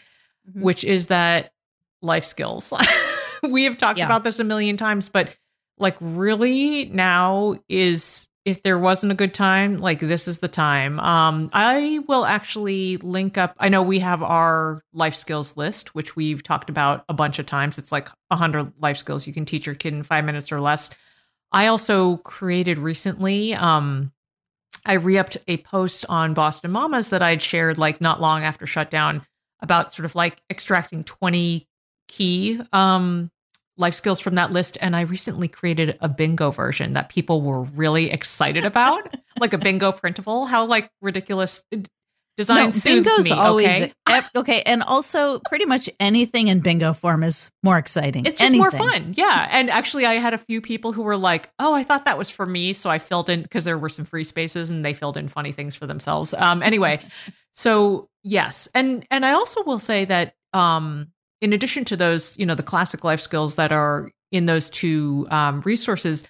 mm-hmm. 0.47 0.61
which 0.61 0.83
is 0.83 1.07
that 1.07 1.53
life 2.01 2.25
skills. 2.25 2.73
we 3.43 3.63
have 3.63 3.77
talked 3.77 3.97
yeah. 3.97 4.05
about 4.05 4.23
this 4.23 4.39
a 4.39 4.43
million 4.43 4.77
times 4.77 5.09
but 5.09 5.35
like 5.81 5.97
really 5.99 6.85
now 6.85 7.55
is 7.67 8.27
if 8.43 8.63
there 8.63 8.79
wasn't 8.79 9.11
a 9.11 9.15
good 9.15 9.33
time 9.33 9.77
like 9.77 9.99
this 9.99 10.27
is 10.27 10.39
the 10.39 10.47
time. 10.47 10.99
Um 10.99 11.49
i 11.53 11.99
will 12.07 12.25
actually 12.25 12.97
link 12.97 13.37
up 13.37 13.55
i 13.59 13.69
know 13.69 13.81
we 13.81 13.99
have 13.99 14.23
our 14.23 14.83
life 14.93 15.15
skills 15.15 15.57
list 15.57 15.93
which 15.93 16.15
we've 16.15 16.41
talked 16.43 16.69
about 16.69 17.03
a 17.09 17.13
bunch 17.13 17.39
of 17.39 17.45
times. 17.45 17.77
It's 17.77 17.91
like 17.91 18.09
100 18.29 18.73
life 18.79 18.97
skills 18.97 19.27
you 19.27 19.33
can 19.33 19.45
teach 19.45 19.65
your 19.65 19.75
kid 19.75 19.93
in 19.93 20.03
5 20.03 20.25
minutes 20.25 20.51
or 20.51 20.61
less. 20.61 20.89
I 21.51 21.67
also 21.67 22.17
created 22.17 22.77
recently 22.77 23.53
um 23.53 24.11
i 24.85 24.93
re-upped 24.93 25.37
a 25.47 25.57
post 25.57 26.05
on 26.09 26.33
boston 26.33 26.71
mamas 26.71 27.09
that 27.09 27.21
i'd 27.21 27.41
shared 27.41 27.77
like 27.77 28.01
not 28.01 28.21
long 28.21 28.43
after 28.43 28.65
shutdown 28.65 29.21
about 29.61 29.93
sort 29.93 30.05
of 30.05 30.15
like 30.15 30.41
extracting 30.49 31.03
20 31.03 31.67
key 32.07 32.59
um 32.73 33.29
life 33.81 33.93
skills 33.93 34.19
from 34.19 34.35
that 34.35 34.53
list 34.53 34.77
and 34.79 34.95
I 34.95 35.01
recently 35.01 35.49
created 35.49 35.97
a 35.99 36.07
bingo 36.07 36.51
version 36.51 36.93
that 36.93 37.09
people 37.09 37.41
were 37.41 37.63
really 37.63 38.09
excited 38.11 38.63
about, 38.63 39.13
like 39.39 39.51
a 39.51 39.57
bingo 39.57 39.91
printable. 39.91 40.45
How 40.45 40.65
like 40.65 40.89
ridiculous 41.01 41.63
Design 42.37 42.69
no, 42.69 42.79
bingo's 42.83 43.25
me. 43.25 43.31
always 43.31 43.67
okay, 43.67 44.21
okay, 44.37 44.61
and 44.65 44.81
also 44.83 45.39
pretty 45.49 45.65
much 45.65 45.89
anything 45.99 46.47
in 46.47 46.61
bingo 46.61 46.93
form 46.93 47.23
is 47.23 47.51
more 47.61 47.77
exciting. 47.77 48.25
it's 48.25 48.39
just 48.39 48.55
more 48.55 48.71
fun. 48.71 49.13
Yeah, 49.17 49.49
and 49.51 49.69
actually, 49.69 50.05
I 50.05 50.13
had 50.13 50.33
a 50.33 50.37
few 50.37 50.61
people 50.61 50.93
who 50.93 51.01
were 51.01 51.17
like, 51.17 51.51
"Oh, 51.59 51.75
I 51.75 51.83
thought 51.83 52.05
that 52.05 52.17
was 52.17 52.29
for 52.29 52.45
me," 52.45 52.71
so 52.71 52.89
I 52.89 52.99
filled 52.99 53.29
in 53.29 53.41
because 53.41 53.65
there 53.65 53.77
were 53.77 53.89
some 53.89 54.05
free 54.05 54.23
spaces, 54.23 54.71
and 54.71 54.85
they 54.85 54.93
filled 54.93 55.17
in 55.17 55.27
funny 55.27 55.51
things 55.51 55.75
for 55.75 55.85
themselves. 55.85 56.33
Um, 56.33 56.63
anyway, 56.63 57.01
so 57.53 58.07
yes, 58.23 58.69
and 58.73 59.05
and 59.11 59.25
I 59.25 59.33
also 59.33 59.63
will 59.63 59.79
say 59.79 60.05
that 60.05 60.33
um, 60.53 61.11
in 61.41 61.53
addition 61.53 61.83
to 61.85 61.97
those, 61.97 62.37
you 62.37 62.45
know, 62.45 62.55
the 62.55 62.63
classic 62.63 63.03
life 63.03 63.19
skills 63.21 63.55
that 63.55 63.71
are 63.71 64.11
in 64.31 64.45
those 64.45 64.69
two 64.69 65.27
um, 65.31 65.61
resources, 65.61 66.23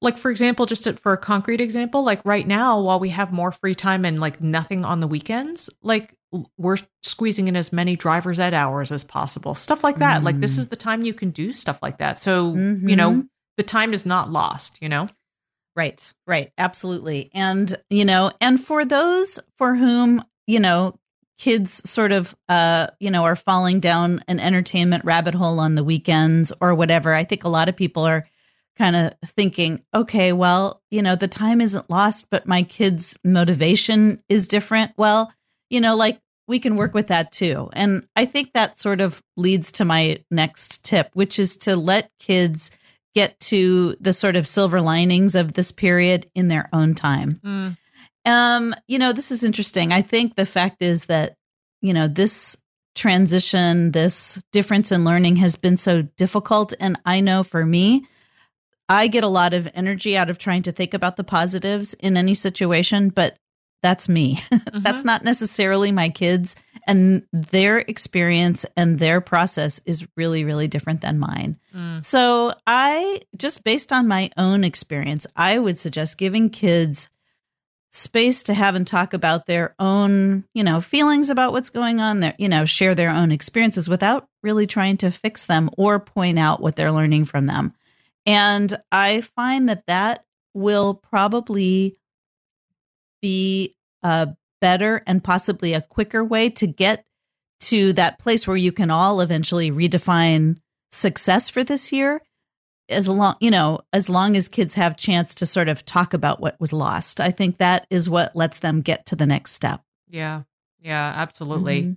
like 0.00 0.16
for 0.18 0.30
example, 0.30 0.66
just 0.66 0.84
to, 0.84 0.94
for 0.94 1.12
a 1.12 1.18
concrete 1.18 1.60
example, 1.60 2.02
like 2.04 2.24
right 2.24 2.46
now, 2.46 2.80
while 2.80 2.98
we 2.98 3.10
have 3.10 3.32
more 3.32 3.52
free 3.52 3.74
time 3.74 4.04
and 4.04 4.20
like 4.20 4.40
nothing 4.40 4.84
on 4.84 5.00
the 5.00 5.06
weekends, 5.06 5.68
like 5.82 6.14
we're 6.56 6.78
squeezing 7.02 7.46
in 7.48 7.56
as 7.56 7.72
many 7.72 7.94
driver's 7.94 8.40
ed 8.40 8.54
hours 8.54 8.90
as 8.90 9.04
possible, 9.04 9.54
stuff 9.54 9.84
like 9.84 9.98
that. 9.98 10.24
Like 10.24 10.40
this 10.40 10.56
Mm. 10.56 10.60
is 10.60 10.68
the 10.68 10.76
time 10.76 11.02
you 11.04 11.12
can 11.12 11.30
do 11.30 11.52
stuff 11.52 11.78
like 11.82 11.98
that. 11.98 12.22
So 12.22 12.54
you 12.54 12.96
know, 12.96 13.12
Mhm. 13.12 13.28
the 13.58 13.62
time 13.62 13.92
is 13.92 14.06
not 14.06 14.30
lost. 14.32 14.78
You 14.80 14.88
know. 14.88 15.08
Right, 15.76 16.12
right, 16.26 16.50
absolutely. 16.58 17.30
And, 17.32 17.74
you 17.88 18.04
know, 18.04 18.32
and 18.42 18.62
for 18.62 18.84
those 18.84 19.38
for 19.56 19.74
whom, 19.74 20.22
you 20.46 20.60
know, 20.60 20.98
kids 21.42 21.90
sort 21.90 22.12
of 22.12 22.36
uh, 22.48 22.86
you 23.00 23.10
know, 23.10 23.24
are 23.24 23.34
falling 23.34 23.80
down 23.80 24.22
an 24.28 24.38
entertainment 24.38 25.04
rabbit 25.04 25.34
hole 25.34 25.58
on 25.58 25.74
the 25.74 25.82
weekends 25.82 26.52
or 26.60 26.72
whatever, 26.72 27.12
I 27.12 27.24
think 27.24 27.42
a 27.42 27.48
lot 27.48 27.68
of 27.68 27.74
people 27.74 28.04
are 28.04 28.28
kind 28.76 28.94
of 28.94 29.12
thinking, 29.30 29.82
okay, 29.92 30.32
well, 30.32 30.80
you 30.92 31.02
know, 31.02 31.16
the 31.16 31.26
time 31.26 31.60
isn't 31.60 31.90
lost, 31.90 32.28
but 32.30 32.46
my 32.46 32.62
kids' 32.62 33.18
motivation 33.24 34.22
is 34.28 34.46
different. 34.46 34.92
Well, 34.96 35.32
you 35.68 35.80
know, 35.80 35.96
like 35.96 36.20
we 36.46 36.60
can 36.60 36.76
work 36.76 36.94
with 36.94 37.08
that 37.08 37.32
too. 37.32 37.68
And 37.72 38.06
I 38.14 38.24
think 38.24 38.52
that 38.52 38.78
sort 38.78 39.00
of 39.00 39.20
leads 39.36 39.72
to 39.72 39.84
my 39.84 40.22
next 40.30 40.84
tip, 40.84 41.10
which 41.14 41.40
is 41.40 41.56
to 41.58 41.74
let 41.74 42.12
kids 42.20 42.70
get 43.16 43.38
to 43.40 43.96
the 44.00 44.12
sort 44.12 44.36
of 44.36 44.46
silver 44.46 44.80
linings 44.80 45.34
of 45.34 45.54
this 45.54 45.72
period 45.72 46.30
in 46.36 46.46
their 46.46 46.68
own 46.72 46.94
time. 46.94 47.40
Mm, 47.44 47.76
Um, 48.24 48.74
you 48.86 48.98
know, 48.98 49.12
this 49.12 49.30
is 49.30 49.44
interesting. 49.44 49.92
I 49.92 50.02
think 50.02 50.36
the 50.36 50.46
fact 50.46 50.82
is 50.82 51.06
that, 51.06 51.34
you 51.80 51.92
know, 51.92 52.08
this 52.08 52.56
transition, 52.94 53.92
this 53.92 54.42
difference 54.52 54.92
in 54.92 55.04
learning 55.04 55.36
has 55.36 55.56
been 55.56 55.76
so 55.76 56.02
difficult. 56.02 56.72
And 56.78 57.00
I 57.04 57.20
know 57.20 57.42
for 57.42 57.64
me, 57.64 58.06
I 58.88 59.08
get 59.08 59.24
a 59.24 59.28
lot 59.28 59.54
of 59.54 59.68
energy 59.74 60.16
out 60.16 60.30
of 60.30 60.38
trying 60.38 60.62
to 60.62 60.72
think 60.72 60.92
about 60.92 61.16
the 61.16 61.24
positives 61.24 61.94
in 61.94 62.16
any 62.16 62.34
situation, 62.34 63.08
but 63.08 63.36
that's 63.82 64.08
me. 64.08 64.38
That's 64.72 65.02
mhm. 65.02 65.06
not 65.06 65.24
necessarily 65.24 65.90
my 65.90 66.08
kids. 66.08 66.54
And 66.86 67.24
their 67.32 67.78
experience 67.78 68.64
and 68.76 69.00
their 69.00 69.20
process 69.20 69.80
is 69.86 70.06
really, 70.16 70.44
really 70.44 70.68
different 70.68 71.00
than 71.00 71.18
mine. 71.18 71.58
Mm, 71.74 72.04
So, 72.04 72.54
I 72.64 73.22
just 73.36 73.64
based 73.64 73.92
on 73.92 74.06
my 74.06 74.30
own 74.36 74.62
experience, 74.62 75.26
I 75.34 75.58
would 75.58 75.80
suggest 75.80 76.16
giving 76.16 76.48
kids 76.48 77.10
space 77.92 78.42
to 78.44 78.54
have 78.54 78.74
and 78.74 78.86
talk 78.86 79.12
about 79.12 79.46
their 79.46 79.74
own, 79.78 80.44
you 80.54 80.64
know, 80.64 80.80
feelings 80.80 81.28
about 81.28 81.52
what's 81.52 81.70
going 81.70 82.00
on 82.00 82.20
there, 82.20 82.34
you 82.38 82.48
know, 82.48 82.64
share 82.64 82.94
their 82.94 83.10
own 83.10 83.30
experiences 83.30 83.88
without 83.88 84.26
really 84.42 84.66
trying 84.66 84.96
to 84.96 85.10
fix 85.10 85.44
them 85.44 85.68
or 85.76 86.00
point 86.00 86.38
out 86.38 86.60
what 86.60 86.74
they're 86.74 86.92
learning 86.92 87.26
from 87.26 87.46
them. 87.46 87.74
And 88.24 88.74
I 88.90 89.20
find 89.20 89.68
that 89.68 89.86
that 89.86 90.24
will 90.54 90.94
probably 90.94 91.98
be 93.20 93.76
a 94.02 94.34
better 94.60 95.02
and 95.06 95.22
possibly 95.22 95.74
a 95.74 95.82
quicker 95.82 96.24
way 96.24 96.48
to 96.48 96.66
get 96.66 97.04
to 97.60 97.92
that 97.92 98.18
place 98.18 98.46
where 98.46 98.56
you 98.56 98.72
can 98.72 98.90
all 98.90 99.20
eventually 99.20 99.70
redefine 99.70 100.56
success 100.90 101.48
for 101.48 101.62
this 101.62 101.92
year 101.92 102.22
as 102.92 103.08
long 103.08 103.34
you 103.40 103.50
know 103.50 103.80
as 103.92 104.08
long 104.08 104.36
as 104.36 104.48
kids 104.48 104.74
have 104.74 104.96
chance 104.96 105.34
to 105.34 105.46
sort 105.46 105.68
of 105.68 105.84
talk 105.84 106.14
about 106.14 106.40
what 106.40 106.60
was 106.60 106.72
lost 106.72 107.20
i 107.20 107.30
think 107.30 107.58
that 107.58 107.86
is 107.90 108.08
what 108.08 108.36
lets 108.36 108.58
them 108.60 108.80
get 108.80 109.06
to 109.06 109.16
the 109.16 109.26
next 109.26 109.52
step 109.52 109.82
yeah. 110.12 110.42
Yeah. 110.80 111.12
Absolutely. 111.16 111.82
Mhm. 111.82 111.96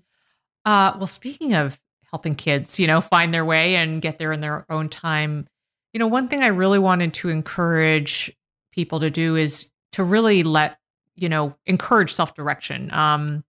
Uh, 0.64 0.94
well, 0.98 1.08
speaking 1.08 1.54
of 1.54 1.80
helping 2.10 2.34
kids, 2.36 2.80
you 2.80 2.88
know, 2.88 3.02
find 3.02 3.34
their 3.34 3.46
way 3.46 3.76
and 3.76 4.02
get 4.02 4.18
there 4.18 4.32
in 4.32 4.42
their 4.42 4.66
own 4.72 4.90
time, 4.90 5.48
you 5.94 6.00
know, 6.00 6.08
one 6.08 6.28
thing 6.28 6.42
I 6.42 6.48
really 6.48 6.80
wanted 6.80 7.14
to 7.16 7.30
encourage 7.30 8.36
people 8.72 9.00
to 9.02 9.10
do 9.10 9.36
is 9.36 9.70
to 9.92 10.04
really 10.04 10.44
let, 10.44 10.80
you 11.16 11.30
know, 11.30 11.56
encourage 11.66 12.14
self 12.14 12.34
direction. 12.34 12.92
Um, 12.94 13.44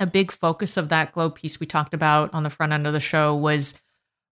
a 0.00 0.06
big 0.06 0.32
focus 0.32 0.76
of 0.76 0.88
that 0.88 1.12
Globe 1.12 1.34
piece 1.34 1.60
we 1.60 1.66
talked 1.66 1.94
about 1.94 2.32
on 2.32 2.42
the 2.42 2.50
front 2.50 2.72
end 2.72 2.86
of 2.86 2.92
the 2.92 3.00
show 3.00 3.34
was 3.34 3.74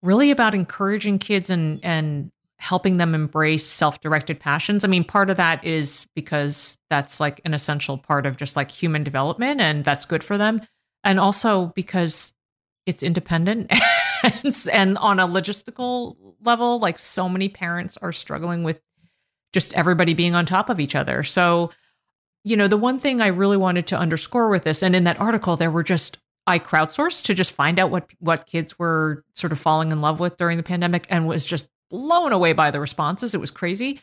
really 0.02 0.30
about 0.30 0.54
encouraging 0.54 1.18
kids 1.18 1.50
and 1.50 1.80
and 1.84 2.30
helping 2.58 2.96
them 2.96 3.14
embrace 3.14 3.64
self-directed 3.64 4.40
passions. 4.40 4.84
I 4.84 4.88
mean, 4.88 5.04
part 5.04 5.30
of 5.30 5.36
that 5.36 5.64
is 5.64 6.06
because 6.14 6.76
that's 6.90 7.20
like 7.20 7.40
an 7.44 7.54
essential 7.54 7.96
part 7.96 8.26
of 8.26 8.36
just 8.36 8.56
like 8.56 8.70
human 8.70 9.04
development 9.04 9.60
and 9.60 9.84
that's 9.84 10.06
good 10.06 10.24
for 10.24 10.36
them. 10.36 10.60
And 11.04 11.20
also 11.20 11.66
because 11.76 12.32
it's 12.84 13.02
independent 13.02 13.70
and, 14.22 14.68
and 14.72 14.98
on 14.98 15.20
a 15.20 15.28
logistical 15.28 16.16
level, 16.42 16.78
like 16.80 16.98
so 16.98 17.28
many 17.28 17.48
parents 17.48 17.96
are 18.02 18.12
struggling 18.12 18.64
with 18.64 18.80
just 19.52 19.72
everybody 19.74 20.14
being 20.14 20.34
on 20.34 20.44
top 20.44 20.68
of 20.68 20.80
each 20.80 20.94
other. 20.94 21.22
So, 21.22 21.70
you 22.44 22.56
know, 22.56 22.68
the 22.68 22.76
one 22.76 22.98
thing 22.98 23.20
I 23.20 23.28
really 23.28 23.56
wanted 23.56 23.86
to 23.88 23.98
underscore 23.98 24.48
with 24.48 24.64
this, 24.64 24.82
and 24.82 24.96
in 24.96 25.04
that 25.04 25.20
article, 25.20 25.56
there 25.56 25.70
were 25.70 25.82
just 25.82 26.18
I 26.46 26.58
crowdsourced 26.58 27.24
to 27.24 27.34
just 27.34 27.52
find 27.52 27.78
out 27.78 27.90
what 27.90 28.08
what 28.20 28.46
kids 28.46 28.78
were 28.78 29.24
sort 29.34 29.52
of 29.52 29.58
falling 29.58 29.92
in 29.92 30.00
love 30.00 30.18
with 30.18 30.38
during 30.38 30.56
the 30.56 30.62
pandemic, 30.62 31.06
and 31.10 31.26
was 31.26 31.44
just 31.44 31.68
blown 31.90 32.32
away 32.32 32.52
by 32.52 32.70
the 32.70 32.80
responses. 32.80 33.34
It 33.34 33.40
was 33.40 33.50
crazy. 33.50 34.00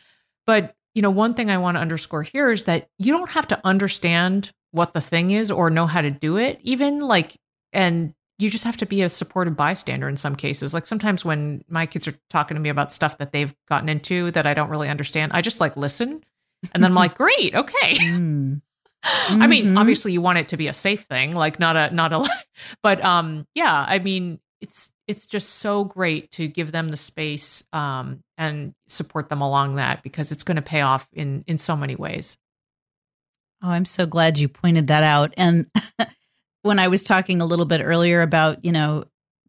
But 0.47 0.75
you 0.93 1.01
know, 1.01 1.09
one 1.11 1.33
thing 1.33 1.49
I 1.51 1.57
want 1.57 1.75
to 1.75 1.81
underscore 1.81 2.23
here 2.23 2.51
is 2.51 2.63
that 2.65 2.87
you 2.97 3.11
don't 3.11 3.31
have 3.31 3.47
to 3.49 3.59
understand 3.65 4.51
what 4.71 4.93
the 4.93 5.01
thing 5.01 5.31
is 5.31 5.51
or 5.51 5.69
know 5.69 5.87
how 5.87 6.01
to 6.01 6.09
do 6.11 6.37
it, 6.37 6.59
even 6.63 6.99
like, 6.99 7.35
and 7.73 8.13
you 8.39 8.49
just 8.49 8.63
have 8.65 8.77
to 8.77 8.85
be 8.85 9.01
a 9.01 9.09
supportive 9.09 9.55
bystander 9.57 10.07
in 10.09 10.17
some 10.17 10.35
cases. 10.35 10.73
Like 10.73 10.87
sometimes 10.87 11.23
when 11.25 11.63
my 11.69 11.85
kids 11.85 12.07
are 12.07 12.15
talking 12.29 12.55
to 12.55 12.61
me 12.61 12.69
about 12.69 12.93
stuff 12.93 13.17
that 13.17 13.31
they've 13.31 13.53
gotten 13.69 13.89
into 13.89 14.31
that 14.31 14.45
I 14.45 14.53
don't 14.53 14.69
really 14.69 14.89
understand, 14.89 15.31
I 15.33 15.41
just 15.41 15.59
like 15.59 15.75
listen. 15.77 16.23
And 16.73 16.81
then 16.83 16.91
I'm 16.91 16.95
like, 16.95 17.15
great, 17.15 17.53
okay. 17.55 17.95
Mm. 17.99 18.61
I 19.29 19.45
mean, 19.47 19.65
Mhm. 19.67 19.79
obviously 19.79 20.13
you 20.13 20.21
want 20.21 20.39
it 20.39 20.47
to 20.49 20.57
be 20.57 20.67
a 20.67 20.73
safe 20.73 21.03
thing, 21.03 21.31
like 21.35 21.59
not 21.59 21.75
a 21.77 21.93
not 21.93 22.11
a 22.11 22.27
but 22.83 23.03
um 23.05 23.45
yeah, 23.53 23.85
I 23.87 23.99
mean, 23.99 24.39
it's 24.61 24.89
it's 25.07 25.27
just 25.27 25.49
so 25.49 25.83
great 25.83 26.31
to 26.31 26.47
give 26.47 26.71
them 26.71 26.89
the 26.89 26.97
space 26.97 27.63
um 27.73 28.23
and 28.37 28.73
support 28.87 29.29
them 29.29 29.41
along 29.41 29.75
that 29.75 30.03
because 30.03 30.31
it's 30.31 30.43
going 30.43 30.55
to 30.55 30.61
pay 30.61 30.81
off 30.81 31.07
in 31.13 31.43
in 31.47 31.57
so 31.57 31.75
many 31.75 31.95
ways. 31.95 32.37
Oh, 33.63 33.69
I'm 33.69 33.85
so 33.85 34.05
glad 34.05 34.37
you 34.37 34.47
pointed 34.47 34.87
that 34.87 35.03
out. 35.03 35.33
And 35.37 35.67
when 36.61 36.79
I 36.79 36.87
was 36.87 37.03
talking 37.03 37.41
a 37.41 37.45
little 37.45 37.65
bit 37.65 37.81
earlier 37.83 38.21
about, 38.21 38.63
you 38.63 38.71
know, 38.71 39.05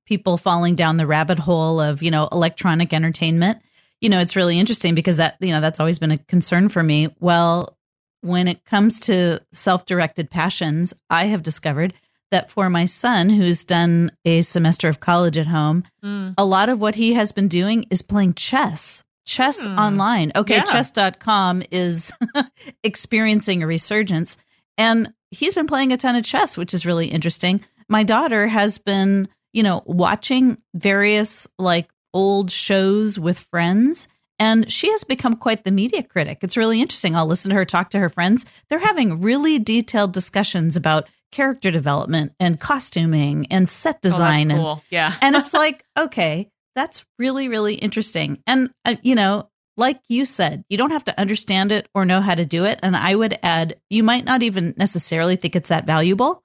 people 0.07 0.39
falling 0.39 0.75
down 0.75 0.97
the 0.97 1.07
rabbit 1.07 1.39
hole 1.39 1.81
of, 1.81 2.03
you 2.03 2.11
know, 2.11 2.29
electronic 2.31 2.93
entertainment, 2.93 3.59
you 4.01 4.09
know, 4.09 4.21
it's 4.21 4.37
really 4.37 4.59
interesting 4.59 4.95
because 4.95 5.17
that, 5.17 5.37
you 5.41 5.49
know, 5.49 5.61
that's 5.61 5.81
always 5.81 5.99
been 5.99 6.13
a 6.13 6.19
concern 6.19 6.69
for 6.69 6.83
me. 6.83 7.09
Well, 7.21 7.77
when 8.21 8.49
it 8.49 8.65
comes 8.65 9.01
to 9.01 9.41
self 9.53 9.87
directed 9.87 10.31
passions, 10.31 10.95
I 11.11 11.27
have 11.27 11.43
discovered 11.43 11.95
that 12.31 12.51
for 12.51 12.69
my 12.69 12.85
son, 12.85 13.29
who's 13.31 13.65
done 13.65 14.11
a 14.25 14.43
semester 14.43 14.89
of 14.89 15.01
college 15.01 15.39
at 15.39 15.47
home, 15.47 15.85
Mm. 16.05 16.35
a 16.37 16.45
lot 16.45 16.69
of 16.69 16.81
what 16.81 16.95
he 16.97 17.15
has 17.15 17.33
been 17.33 17.49
doing 17.49 17.85
is 17.91 18.03
playing 18.03 18.35
chess. 18.35 19.05
Chess 19.27 19.67
Hmm. 19.67 19.79
online. 19.79 20.33
Okay, 20.37 20.57
Yeah. 20.57 20.65
chess.com 20.65 21.63
is 21.73 22.13
experiencing 22.85 23.63
a 23.63 23.67
resurgence. 23.67 24.37
And 24.79 25.13
he's 25.31 25.55
been 25.55 25.67
playing 25.67 25.93
a 25.93 25.97
ton 25.97 26.17
of 26.17 26.25
chess, 26.25 26.57
which 26.57 26.75
is 26.75 26.87
really 26.87 27.07
interesting. 27.07 27.61
My 27.89 28.03
daughter 28.03 28.47
has 28.49 28.79
been, 28.79 29.29
you 29.53 29.63
know, 29.63 29.83
watching 29.87 30.59
various 30.75 31.47
like 31.59 31.89
old 32.15 32.51
shows 32.51 33.19
with 33.19 33.39
friends. 33.39 34.09
And 34.39 34.71
she 34.71 34.91
has 34.91 35.03
become 35.03 35.35
quite 35.37 35.65
the 35.65 35.73
media 35.73 36.03
critic. 36.03 36.39
It's 36.43 36.59
really 36.59 36.83
interesting. 36.83 37.15
I'll 37.17 37.27
listen 37.27 37.49
to 37.49 37.55
her 37.55 37.65
talk 37.65 37.89
to 37.91 37.99
her 37.99 38.11
friends. 38.11 38.45
They're 38.69 38.79
having 38.79 39.23
really 39.23 39.59
detailed 39.59 40.13
discussions 40.13 40.77
about 40.77 41.09
character 41.33 41.71
development 41.71 42.33
and 42.41 42.59
costuming 42.61 43.47
and 43.51 43.69
set 43.69 43.97
Oh, 43.97 43.99
design 44.03 44.51
and. 44.51 44.81
Yeah. 44.91 45.15
and 45.21 45.37
it's 45.37 45.53
like 45.63 45.85
okay 45.99 46.51
that's 46.75 47.07
really 47.19 47.49
really 47.49 47.75
interesting. 47.75 48.43
And 48.47 48.71
uh, 48.85 48.97
you 49.03 49.15
know 49.15 49.49
like 49.77 50.01
you 50.09 50.25
said 50.25 50.65
you 50.69 50.79
don't 50.79 50.93
have 50.93 51.05
to 51.05 51.21
understand 51.21 51.73
it 51.73 51.89
or 51.95 52.05
know 52.07 52.21
how 52.21 52.35
to 52.35 52.45
do 52.45 52.65
it. 52.65 52.79
And 52.83 52.97
i 52.97 53.15
would 53.15 53.39
add 53.43 53.77
you 53.91 54.03
might 54.03 54.25
not 54.25 54.43
even 54.43 54.75
necessarily 54.77 55.37
think 55.37 55.57
it's 55.57 55.69
that 55.69 55.87
valuable 55.87 56.43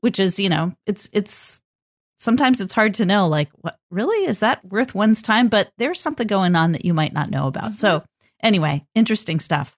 which 0.00 0.18
is 0.18 0.38
you 0.38 0.48
know 0.50 0.74
it's 0.86 1.08
it's 1.12 1.62
sometimes 2.18 2.60
it's 2.60 2.74
hard 2.74 2.94
to 2.94 3.06
know 3.06 3.28
like 3.28 3.48
what 3.60 3.78
really? 3.90 4.26
Is 4.26 4.40
that 4.40 4.64
worth 4.64 4.94
one's 4.94 5.22
time? 5.22 5.48
But 5.48 5.70
there's 5.78 6.00
something 6.00 6.26
going 6.26 6.56
on 6.56 6.72
that 6.72 6.84
you 6.84 6.92
might 6.94 7.12
not 7.12 7.30
know 7.30 7.46
about. 7.46 7.78
So 7.78 8.02
anyway 8.42 8.84
interesting 8.94 9.40
stuff. 9.40 9.76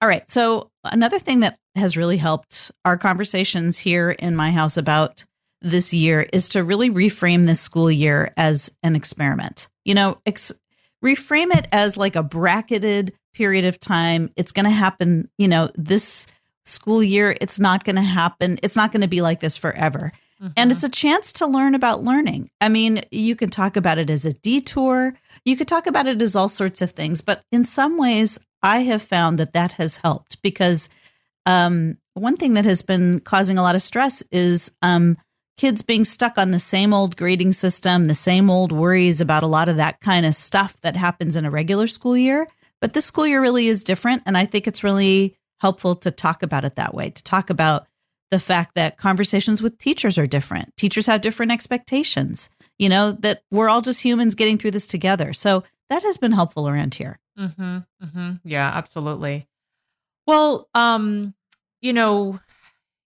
All 0.00 0.08
right. 0.08 0.28
So 0.28 0.70
another 0.84 1.18
thing 1.18 1.40
that 1.40 1.58
has 1.74 1.96
really 1.96 2.16
helped 2.16 2.70
our 2.84 2.96
conversations 2.96 3.78
here 3.78 4.10
in 4.10 4.36
my 4.36 4.50
house 4.50 4.76
about 4.76 5.24
this 5.60 5.94
year 5.94 6.26
is 6.32 6.48
to 6.50 6.64
really 6.64 6.90
reframe 6.90 7.46
this 7.46 7.60
school 7.60 7.90
year 7.90 8.32
as 8.36 8.70
an 8.82 8.96
experiment. 8.96 9.68
You 9.84 9.94
know, 9.94 10.18
ex- 10.26 10.52
reframe 11.04 11.54
it 11.54 11.68
as 11.72 11.96
like 11.96 12.16
a 12.16 12.22
bracketed 12.22 13.12
period 13.34 13.64
of 13.64 13.78
time. 13.78 14.30
It's 14.36 14.52
going 14.52 14.64
to 14.64 14.70
happen, 14.70 15.28
you 15.38 15.48
know, 15.48 15.70
this 15.74 16.26
school 16.64 17.02
year. 17.02 17.36
It's 17.40 17.58
not 17.58 17.84
going 17.84 17.96
to 17.96 18.02
happen. 18.02 18.58
It's 18.62 18.76
not 18.76 18.92
going 18.92 19.02
to 19.02 19.08
be 19.08 19.22
like 19.22 19.40
this 19.40 19.56
forever. 19.56 20.12
Mm-hmm. 20.42 20.52
And 20.56 20.72
it's 20.72 20.82
a 20.82 20.88
chance 20.88 21.32
to 21.34 21.46
learn 21.46 21.74
about 21.74 22.02
learning. 22.02 22.50
I 22.60 22.68
mean, 22.68 23.02
you 23.10 23.36
can 23.36 23.48
talk 23.48 23.76
about 23.76 23.98
it 23.98 24.10
as 24.10 24.24
a 24.24 24.32
detour. 24.32 25.14
You 25.44 25.56
could 25.56 25.68
talk 25.68 25.86
about 25.86 26.08
it 26.08 26.20
as 26.20 26.34
all 26.34 26.48
sorts 26.48 26.82
of 26.82 26.90
things. 26.90 27.20
But 27.20 27.42
in 27.52 27.64
some 27.64 27.96
ways, 27.96 28.38
I 28.62 28.80
have 28.80 29.02
found 29.02 29.38
that 29.38 29.52
that 29.52 29.72
has 29.72 29.96
helped 29.96 30.40
because 30.42 30.88
um, 31.46 31.98
one 32.14 32.36
thing 32.36 32.54
that 32.54 32.64
has 32.64 32.82
been 32.82 33.20
causing 33.20 33.58
a 33.58 33.62
lot 33.62 33.74
of 33.74 33.82
stress 33.82 34.22
is 34.30 34.70
um, 34.82 35.16
kids 35.56 35.82
being 35.82 36.04
stuck 36.04 36.38
on 36.38 36.50
the 36.50 36.58
same 36.58 36.92
old 36.92 37.16
grading 37.16 37.52
system, 37.52 38.04
the 38.06 38.14
same 38.14 38.50
old 38.50 38.72
worries 38.72 39.20
about 39.20 39.42
a 39.42 39.48
lot 39.48 39.68
of 39.68 39.76
that 39.76 40.00
kind 40.00 40.26
of 40.26 40.34
stuff 40.34 40.80
that 40.82 40.96
happens 40.96 41.36
in 41.36 41.44
a 41.44 41.50
regular 41.50 41.86
school 41.86 42.16
year. 42.16 42.46
But 42.80 42.92
this 42.92 43.04
school 43.04 43.26
year 43.26 43.40
really 43.40 43.68
is 43.68 43.84
different. 43.84 44.22
And 44.26 44.36
I 44.36 44.44
think 44.44 44.66
it's 44.66 44.84
really 44.84 45.36
helpful 45.60 45.94
to 45.96 46.10
talk 46.10 46.42
about 46.42 46.64
it 46.64 46.76
that 46.76 46.94
way, 46.94 47.10
to 47.10 47.22
talk 47.22 47.50
about 47.50 47.86
the 48.32 48.40
fact 48.40 48.74
that 48.74 48.96
conversations 48.96 49.62
with 49.62 49.78
teachers 49.78 50.18
are 50.18 50.26
different. 50.26 50.76
Teachers 50.76 51.06
have 51.06 51.20
different 51.20 51.52
expectations, 51.52 52.48
you 52.78 52.88
know, 52.88 53.12
that 53.12 53.42
we're 53.50 53.68
all 53.68 53.82
just 53.82 54.02
humans 54.02 54.34
getting 54.34 54.58
through 54.58 54.70
this 54.70 54.86
together. 54.86 55.32
So 55.32 55.64
that 55.90 56.02
has 56.02 56.16
been 56.16 56.32
helpful 56.32 56.68
around 56.68 56.94
here. 56.94 57.18
Mm-hmm, 57.38 57.78
mm-hmm. 58.04 58.32
Yeah, 58.44 58.70
absolutely. 58.74 59.48
Well, 60.26 60.68
um, 60.74 61.34
you 61.80 61.92
know, 61.92 62.38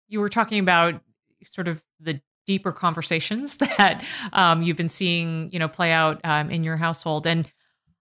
you 0.07 0.19
were 0.19 0.29
talking 0.29 0.59
about 0.59 1.01
sort 1.45 1.67
of 1.67 1.81
the 1.99 2.21
deeper 2.45 2.71
conversations 2.71 3.57
that 3.57 4.03
um, 4.33 4.61
you've 4.61 4.77
been 4.77 4.89
seeing, 4.89 5.49
you 5.51 5.59
know, 5.59 5.67
play 5.67 5.91
out 5.91 6.21
um, 6.23 6.49
in 6.49 6.63
your 6.63 6.77
household, 6.77 7.25
and 7.25 7.47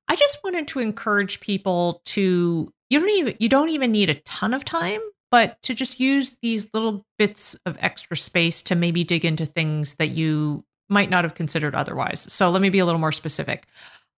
I 0.08 0.16
just 0.16 0.38
wanted 0.42 0.68
to 0.68 0.80
encourage 0.80 1.40
people 1.40 2.02
to 2.06 2.72
you 2.90 2.98
don't 2.98 3.10
even 3.10 3.34
you 3.38 3.48
don't 3.48 3.68
even 3.68 3.92
need 3.92 4.10
a 4.10 4.14
ton 4.14 4.52
of 4.52 4.64
time, 4.64 5.00
but 5.30 5.62
to 5.62 5.74
just 5.74 6.00
use 6.00 6.36
these 6.42 6.68
little 6.74 7.06
bits 7.18 7.56
of 7.64 7.76
extra 7.80 8.16
space 8.16 8.62
to 8.62 8.74
maybe 8.74 9.04
dig 9.04 9.24
into 9.24 9.46
things 9.46 9.94
that 9.94 10.08
you 10.10 10.64
might 10.88 11.08
not 11.10 11.24
have 11.24 11.34
considered 11.34 11.74
otherwise. 11.76 12.26
So 12.32 12.50
let 12.50 12.60
me 12.60 12.68
be 12.68 12.80
a 12.80 12.84
little 12.84 13.00
more 13.00 13.12
specific. 13.12 13.66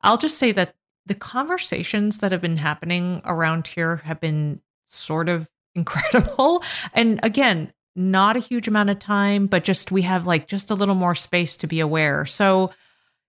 I'll 0.00 0.16
just 0.16 0.38
say 0.38 0.52
that 0.52 0.74
the 1.06 1.14
conversations 1.14 2.18
that 2.18 2.32
have 2.32 2.40
been 2.40 2.56
happening 2.56 3.22
around 3.24 3.66
here 3.66 3.96
have 3.96 4.20
been 4.20 4.60
sort 4.88 5.28
of 5.28 5.48
incredible. 5.74 6.62
And 6.92 7.20
again, 7.22 7.72
not 7.96 8.36
a 8.36 8.40
huge 8.40 8.68
amount 8.68 8.90
of 8.90 8.98
time, 8.98 9.46
but 9.46 9.64
just 9.64 9.90
we 9.92 10.02
have 10.02 10.26
like 10.26 10.46
just 10.46 10.70
a 10.70 10.74
little 10.74 10.94
more 10.94 11.14
space 11.14 11.56
to 11.58 11.66
be 11.66 11.80
aware. 11.80 12.24
So, 12.26 12.72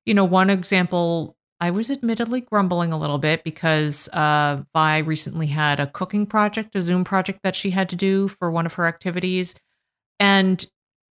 you 0.05 0.13
know, 0.13 0.25
one 0.25 0.49
example, 0.49 1.35
I 1.59 1.71
was 1.71 1.89
admittedly 1.89 2.41
grumbling 2.41 2.91
a 2.91 2.97
little 2.97 3.17
bit 3.17 3.43
because 3.43 4.09
uh, 4.11 4.63
Vi 4.73 4.97
recently 4.99 5.47
had 5.47 5.79
a 5.79 5.87
cooking 5.87 6.25
project, 6.25 6.75
a 6.75 6.81
Zoom 6.81 7.03
project 7.03 7.39
that 7.43 7.55
she 7.55 7.71
had 7.71 7.89
to 7.89 7.95
do 7.95 8.27
for 8.27 8.51
one 8.51 8.65
of 8.65 8.73
her 8.73 8.85
activities. 8.85 9.55
And 10.19 10.65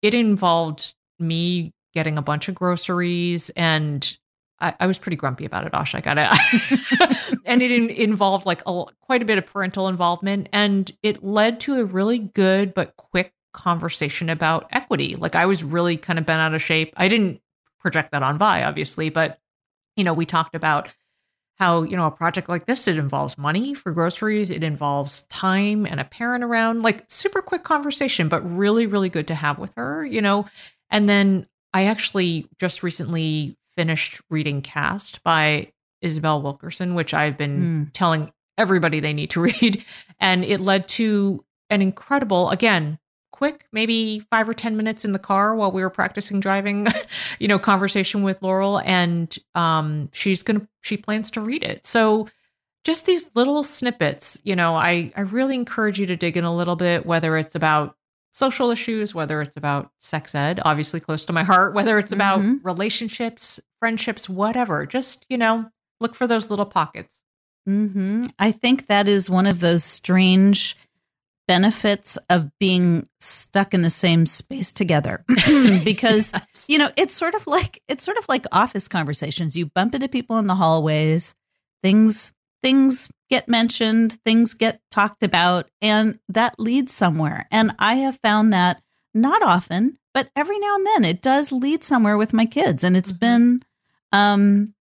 it 0.02 0.14
involved 0.14 0.94
me 1.20 1.74
getting 1.94 2.18
a 2.18 2.24
bunch 2.24 2.48
of 2.48 2.56
groceries 2.56 3.50
and 3.52 4.18
I, 4.62 4.76
I 4.80 4.88
was 4.88 4.98
pretty 4.98 5.16
grumpy 5.16 5.46
about 5.46 5.66
it, 5.66 5.74
Osh. 5.74 5.96
I 5.96 6.02
got 6.02 6.18
it. 6.18 7.40
and 7.46 7.62
it 7.62 7.72
in, 7.72 7.90
involved 7.90 8.46
like 8.46 8.62
a, 8.66 8.86
quite 9.02 9.22
a 9.22 9.26
bit 9.26 9.38
of 9.38 9.46
parental 9.46 9.88
involvement. 9.88 10.50
And 10.52 10.92
it 11.02 11.24
led 11.24 11.60
to 11.62 11.80
a 11.80 11.86
really 11.86 12.20
good 12.20 12.74
but 12.74 12.96
quick 12.98 13.34
conversation 13.54 14.30
about 14.30 14.68
equity. 14.72 15.16
Like 15.16 15.36
I 15.36 15.46
was 15.46 15.64
really 15.64 15.98
kind 15.98 16.20
of 16.20 16.26
bent 16.26 16.42
out 16.42 16.54
of 16.54 16.62
shape. 16.62 16.94
I 16.98 17.08
didn't 17.08 17.42
project 17.80 18.12
that 18.12 18.24
on 18.24 18.38
Vi, 18.38 18.64
obviously, 18.64 19.10
but 19.10 19.40
you 19.96 20.04
know, 20.04 20.14
we 20.14 20.26
talked 20.26 20.56
about 20.56 20.90
how, 21.58 21.82
you 21.82 21.98
know, 21.98 22.06
a 22.06 22.12
project 22.12 22.48
like 22.48 22.66
this, 22.66 22.88
it 22.88 22.98
involves 22.98 23.38
money 23.38 23.74
for 23.74 23.92
groceries, 23.92 24.50
it 24.50 24.64
involves 24.64 25.24
time 25.24 25.86
and 25.86 26.00
a 26.00 26.06
parent 26.06 26.44
around, 26.44 26.84
like 26.84 27.04
super 27.10 27.42
quick 27.42 27.64
conversation, 27.64 28.30
but 28.30 28.40
really, 28.50 28.86
really 28.86 29.10
good 29.10 29.28
to 29.28 29.36
have 29.36 29.60
with 29.60 29.74
her, 29.76 30.06
you 30.06 30.22
know. 30.22 30.46
And 30.90 31.10
then 31.10 31.48
I 31.74 31.86
actually 31.86 32.48
just 32.60 32.82
recently 32.82 33.58
finished 33.80 34.20
reading 34.30 34.62
Caste 34.62 35.24
by 35.24 35.72
Isabel 36.02 36.42
Wilkerson, 36.42 36.96
which 36.96 37.14
I've 37.14 37.38
been 37.38 37.62
mm. 37.62 37.90
telling 37.94 38.30
everybody 38.58 39.00
they 39.00 39.14
need 39.14 39.30
to 39.30 39.42
read. 39.62 39.86
And 40.20 40.44
it 40.44 40.60
led 40.60 40.90
to 40.90 41.46
an 41.70 41.82
incredible, 41.82 42.50
again, 42.50 43.00
quick, 43.32 43.68
maybe 43.72 44.20
five 44.30 44.50
or 44.50 44.54
10 44.54 44.76
minutes 44.76 45.06
in 45.06 45.14
the 45.14 45.18
car 45.20 45.56
while 45.56 45.72
we 45.72 45.82
were 45.82 45.90
practicing 45.90 46.42
driving, 46.42 46.88
you 47.40 47.48
know, 47.48 47.58
conversation 47.58 48.22
with 48.22 48.42
Laurel. 48.42 48.82
And 48.82 49.34
um, 49.56 50.10
she's 50.12 50.44
going 50.44 50.60
to, 50.60 50.68
she 50.82 50.98
plans 50.98 51.32
to 51.32 51.40
read 51.40 51.64
it. 51.64 51.88
So 51.88 52.28
just 52.84 53.06
these 53.06 53.30
little 53.34 53.64
snippets, 53.64 54.38
you 54.44 54.58
know, 54.58 54.76
I, 54.76 55.14
I 55.16 55.22
really 55.22 55.56
encourage 55.56 56.02
you 56.02 56.06
to 56.08 56.18
dig 56.18 56.36
in 56.36 56.44
a 56.44 56.54
little 56.54 56.76
bit, 56.76 57.06
whether 57.06 57.38
it's 57.38 57.56
about 57.56 57.96
social 58.40 58.72
issues, 58.72 59.14
whether 59.14 59.42
it's 59.42 59.58
about 59.58 59.92
sex 60.00 60.34
ed, 60.34 60.62
obviously 60.64 61.02
close 61.02 61.26
to 61.26 61.34
my 61.34 61.44
heart, 61.44 61.74
whether 61.74 62.00
it's 62.00 62.14
about 62.14 62.40
mm-hmm. 62.40 62.56
relationships, 62.64 63.60
friendships, 63.80 64.30
whatever. 64.30 64.86
Just, 64.86 65.26
you 65.30 65.38
know, 65.38 65.70
look 66.00 66.16
for 66.16 66.26
those 66.26 66.50
little 66.50 66.66
pockets. 66.66 67.22
Mm-hmm. 67.68 68.28
I 68.40 68.54
think 68.54 68.88
that 68.88 69.10
is 69.10 69.30
one 69.30 69.46
of 69.46 69.60
those 69.60 69.84
strange 69.84 70.78
benefits 71.50 72.18
of 72.30 72.50
being 72.60 73.10
stuck 73.20 73.74
in 73.74 73.82
the 73.82 73.90
same 73.90 74.26
space 74.26 74.72
together 74.72 75.26
because 75.84 76.32
yes. 76.32 76.66
you 76.68 76.78
know 76.78 76.92
it's 76.96 77.16
sort 77.16 77.34
of 77.34 77.48
like 77.48 77.82
it's 77.88 78.04
sort 78.04 78.18
of 78.18 78.30
like 78.30 78.46
office 78.52 78.88
conversations 78.88 79.58
you 79.58 79.66
bump 79.66 79.96
into 79.96 80.08
people 80.08 80.38
in 80.38 80.46
the 80.46 80.54
hallways 80.54 81.34
things 81.82 82.34
things 82.62 83.10
get 83.30 83.48
mentioned, 83.48 84.14
things 84.26 84.54
get 84.54 84.82
talked 84.92 85.24
about, 85.24 85.70
and 85.82 86.20
that 86.30 86.60
leads 86.60 86.94
somewhere. 86.94 87.48
And 87.52 87.76
I 87.80 87.96
have 87.96 88.20
found 88.24 88.54
that 88.54 88.82
not 89.14 89.42
often, 89.42 89.98
but 90.14 90.30
every 90.36 90.60
now 90.60 90.76
and 90.76 90.86
then 90.88 91.06
it 91.06 91.22
does 91.22 91.52
lead 91.52 91.84
somewhere 91.84 92.18
with 92.18 92.34
my 92.34 92.46
kids. 92.46 92.84
And 92.84 92.98
it's 92.98 93.12
mm-hmm. 93.12 93.20
been, 93.20 93.64
um, 94.12 94.74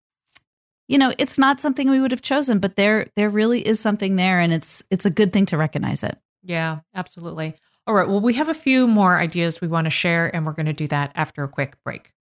you 0.89 0.99
know, 0.99 1.13
it's 1.19 1.39
not 1.39 1.61
something 1.61 1.91
we 1.91 2.01
would 2.01 2.11
have 2.11 2.23
chosen, 2.23 2.59
but 2.59 2.77
there 2.77 3.07
there 3.15 3.29
really 3.29 3.67
is 3.67 3.79
something 3.79 4.17
there, 4.17 4.41
and 4.41 4.53
it's 4.53 4.83
it's 4.91 5.05
a 5.05 5.11
good 5.11 5.33
thing 5.33 5.47
to 5.47 5.59
recognize 5.59 6.03
it. 6.03 6.19
Yeah, 6.43 6.81
absolutely. 6.95 7.55
All 7.87 7.95
right. 7.95 8.09
Well, 8.09 8.21
we 8.21 8.35
have 8.35 8.49
a 8.49 8.55
few 8.55 8.87
more 8.87 9.19
ideas 9.19 9.61
we 9.61 9.69
want 9.69 9.85
to 9.85 9.91
share, 9.91 10.35
and 10.35 10.47
we're 10.47 10.53
going 10.53 10.67
to 10.67 10.73
do 10.73 10.89
that 10.89 11.13
after 11.15 11.45
a 11.45 11.49
quick 11.49 11.77
break. 11.85 12.13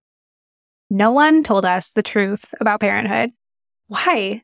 No 0.90 1.12
one 1.12 1.44
told 1.44 1.66
us 1.66 1.92
the 1.92 2.04
truth 2.04 2.54
about 2.60 2.80
parenthood. 2.80 3.32
Why? 3.88 4.44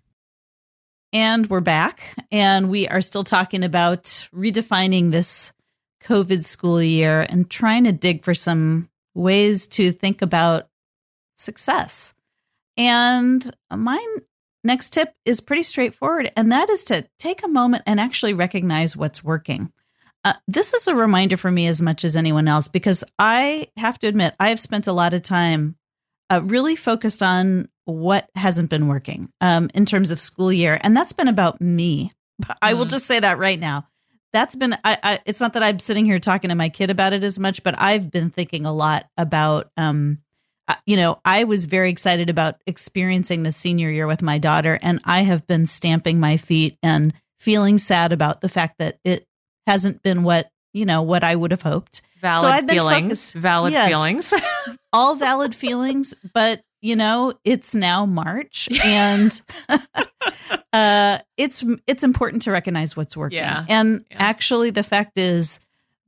And 1.13 1.49
we're 1.49 1.59
back, 1.59 2.15
and 2.31 2.69
we 2.69 2.87
are 2.87 3.01
still 3.01 3.25
talking 3.25 3.65
about 3.65 4.03
redefining 4.33 5.11
this 5.11 5.51
COVID 6.05 6.45
school 6.45 6.81
year 6.81 7.25
and 7.29 7.49
trying 7.49 7.83
to 7.83 7.91
dig 7.91 8.23
for 8.23 8.33
some 8.33 8.89
ways 9.13 9.67
to 9.67 9.91
think 9.91 10.21
about 10.21 10.69
success. 11.35 12.13
And 12.77 13.53
my 13.69 14.17
next 14.63 14.91
tip 14.91 15.13
is 15.25 15.41
pretty 15.41 15.63
straightforward, 15.63 16.31
and 16.37 16.49
that 16.53 16.69
is 16.69 16.85
to 16.85 17.05
take 17.19 17.43
a 17.43 17.49
moment 17.49 17.83
and 17.85 17.99
actually 17.99 18.33
recognize 18.33 18.95
what's 18.95 19.21
working. 19.21 19.73
Uh, 20.23 20.35
this 20.47 20.73
is 20.73 20.87
a 20.87 20.95
reminder 20.95 21.35
for 21.35 21.51
me 21.51 21.67
as 21.67 21.81
much 21.81 22.05
as 22.05 22.15
anyone 22.15 22.47
else 22.47 22.69
because 22.69 23.03
I 23.19 23.67
have 23.75 23.99
to 23.99 24.07
admit, 24.07 24.33
I 24.39 24.47
have 24.47 24.61
spent 24.61 24.87
a 24.87 24.93
lot 24.93 25.13
of 25.13 25.23
time 25.23 25.75
uh, 26.29 26.41
really 26.41 26.77
focused 26.77 27.21
on 27.21 27.67
what 27.91 28.29
hasn't 28.35 28.69
been 28.69 28.87
working 28.87 29.31
um, 29.41 29.69
in 29.73 29.85
terms 29.85 30.11
of 30.11 30.19
school 30.19 30.51
year. 30.51 30.79
And 30.81 30.95
that's 30.95 31.13
been 31.13 31.27
about 31.27 31.61
me. 31.61 32.11
I 32.61 32.73
will 32.73 32.85
just 32.85 33.05
say 33.05 33.19
that 33.19 33.37
right 33.37 33.59
now. 33.59 33.87
That's 34.33 34.55
been, 34.55 34.73
I, 34.83 34.97
I, 35.03 35.19
it's 35.25 35.41
not 35.41 35.53
that 35.53 35.63
I'm 35.63 35.79
sitting 35.79 36.05
here 36.05 36.17
talking 36.19 36.49
to 36.49 36.55
my 36.55 36.69
kid 36.69 36.89
about 36.89 37.11
it 37.13 37.23
as 37.23 37.37
much, 37.37 37.63
but 37.63 37.75
I've 37.77 38.09
been 38.09 38.29
thinking 38.29 38.65
a 38.65 38.73
lot 38.73 39.09
about, 39.17 39.69
um, 39.75 40.19
you 40.85 40.95
know, 40.95 41.19
I 41.25 41.43
was 41.43 41.65
very 41.65 41.89
excited 41.89 42.29
about 42.29 42.55
experiencing 42.65 43.43
the 43.43 43.51
senior 43.51 43.89
year 43.91 44.07
with 44.07 44.21
my 44.21 44.37
daughter, 44.37 44.79
and 44.81 45.01
I 45.03 45.23
have 45.23 45.45
been 45.45 45.67
stamping 45.67 46.17
my 46.17 46.37
feet 46.37 46.77
and 46.81 47.13
feeling 47.39 47.77
sad 47.77 48.13
about 48.13 48.39
the 48.39 48.47
fact 48.47 48.77
that 48.77 48.97
it 49.03 49.27
hasn't 49.67 50.01
been 50.01 50.23
what 50.23 50.49
you 50.73 50.85
know 50.85 51.01
what 51.01 51.25
I 51.25 51.35
would 51.35 51.51
have 51.51 51.63
hoped. 51.63 52.01
Valid 52.21 52.41
so 52.41 52.47
I've 52.47 52.67
been 52.67 52.77
feelings. 52.77 53.03
focused- 53.03 53.35
valid 53.35 53.73
Yes. 53.73 53.89
feelings. 53.89 54.33
all 54.93 55.15
valid 55.15 55.53
feelings, 55.53 56.13
but 56.33 56.61
you 56.81 56.95
know, 56.95 57.33
it's 57.43 57.73
now 57.75 58.05
March 58.05 58.67
and 58.83 59.41
uh 60.73 61.19
it's 61.37 61.63
it's 61.87 62.03
important 62.03 62.43
to 62.43 62.51
recognize 62.51 62.95
what's 62.95 63.15
working. 63.17 63.39
Yeah. 63.39 63.65
And 63.67 64.05
Yeah. 64.11 64.17
actually 64.19 64.69
the 64.69 64.83
fact 64.83 65.17
is 65.17 65.59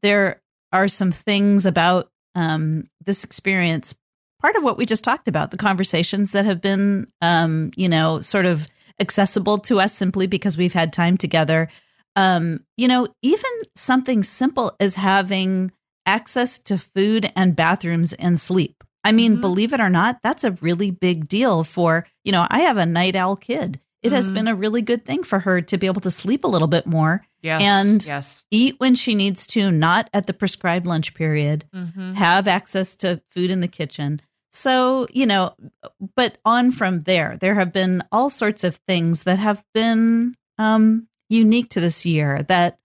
there 0.02 0.42
are 0.72 0.88
some 0.88 1.12
things 1.12 1.66
about 1.66 2.10
um 2.36 2.90
this 3.06 3.24
experience 3.24 3.94
part 4.42 4.56
of 4.58 4.64
what 4.64 4.78
we 4.78 4.86
just 4.86 5.04
talked 5.06 5.28
about, 5.30 5.52
the 5.52 5.58
conversations 5.58 6.32
that 6.32 6.44
have 6.46 6.60
been 6.60 7.08
um, 7.22 7.72
you 7.78 7.88
know, 7.88 8.20
sort 8.20 8.46
of 8.46 8.68
accessible 9.00 9.58
to 9.58 9.80
us 9.80 9.94
simply 9.94 10.28
because 10.28 10.58
we've 10.58 10.74
had 10.74 10.92
time 10.92 11.16
together. 11.18 11.70
Um, 12.18 12.60
you 12.76 12.88
know, 12.90 13.08
even 13.22 13.50
something 13.76 14.22
simple 14.22 14.76
as 14.82 14.96
having 14.96 15.72
access 16.06 16.60
to 16.60 16.78
food 16.78 17.32
and 17.38 17.56
bathrooms 17.56 18.12
and 18.14 18.40
sleep. 18.40 18.84
I 19.04 19.12
mean, 19.12 19.38
Mhm. 19.38 19.42
believe 19.42 19.74
it 19.74 19.80
or 19.82 19.90
not, 19.90 20.20
that's 20.24 20.44
a 20.44 20.52
really 20.52 20.92
big 20.92 21.28
deal 21.28 21.64
for, 21.64 22.06
you 22.24 22.32
know, 22.32 22.48
I 22.50 22.60
have 22.62 22.78
a 22.78 22.86
night 22.86 23.16
owl 23.16 23.36
kid. 23.36 23.80
It 24.02 24.12
has 24.12 24.30
Mhm. 24.30 24.34
been 24.34 24.48
a 24.48 24.56
really 24.56 24.82
good 24.82 25.06
thing 25.06 25.24
for 25.24 25.40
her 25.40 25.62
to 25.62 25.78
be 25.78 25.88
able 25.88 26.02
to 26.02 26.12
sleep 26.12 26.44
a 26.44 26.48
little 26.48 26.68
bit 26.68 26.86
more, 26.86 27.26
yes. 27.42 27.62
And- 27.62 28.06
yes. 28.06 28.46
eat 28.52 28.76
when 28.80 28.96
she 28.96 29.16
needs 29.16 29.48
to, 29.48 29.72
not 29.72 30.10
at 30.14 30.28
the 30.28 30.34
prescribed 30.34 30.86
lunch 30.86 31.14
period, 31.14 31.66
hmm 31.74 32.14
have 32.16 32.48
access 32.48 32.96
to 32.98 33.22
food 33.30 33.50
in 33.50 33.62
the 33.62 33.68
kitchen. 33.68 34.20
So, 34.52 35.08
you 35.12 35.26
know, 35.26 35.54
but 36.16 36.38
on 36.46 36.72
from 36.72 37.04
there, 37.04 37.36
there 37.40 37.56
have 37.56 37.72
been 37.74 38.04
all 38.12 38.30
sorts 38.30 38.64
of 38.64 38.76
things 38.88 39.24
that 39.24 39.40
have 39.40 39.64
been 39.74 40.36
um, 40.60 41.08
unique 41.30 41.70
to 41.72 41.80
this 41.80 42.06
year 42.06 42.44
that 42.44 42.78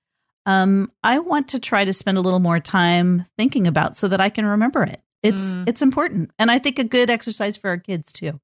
um, 0.46 0.90
I 1.04 1.18
want 1.18 1.48
to 1.48 1.58
try 1.60 1.84
to 1.84 1.92
spend 1.92 2.16
a 2.16 2.22
little 2.22 2.38
more 2.38 2.58
time 2.60 3.26
thinking 3.36 3.66
about 3.66 3.98
so 3.98 4.08
that 4.08 4.20
I 4.22 4.30
can 4.30 4.46
remember 4.46 4.82
it. 4.84 5.02
It's 5.22 5.56
Mm. 5.56 5.68
it's 5.68 5.82
important, 5.82 6.30
and 6.38 6.50
I 6.50 6.58
think 6.58 6.78
a 6.78 6.84
good 6.84 7.10
exercise 7.10 7.56
for 7.56 7.68
our 7.70 7.78
kids 7.78 8.12
too. 8.12 8.40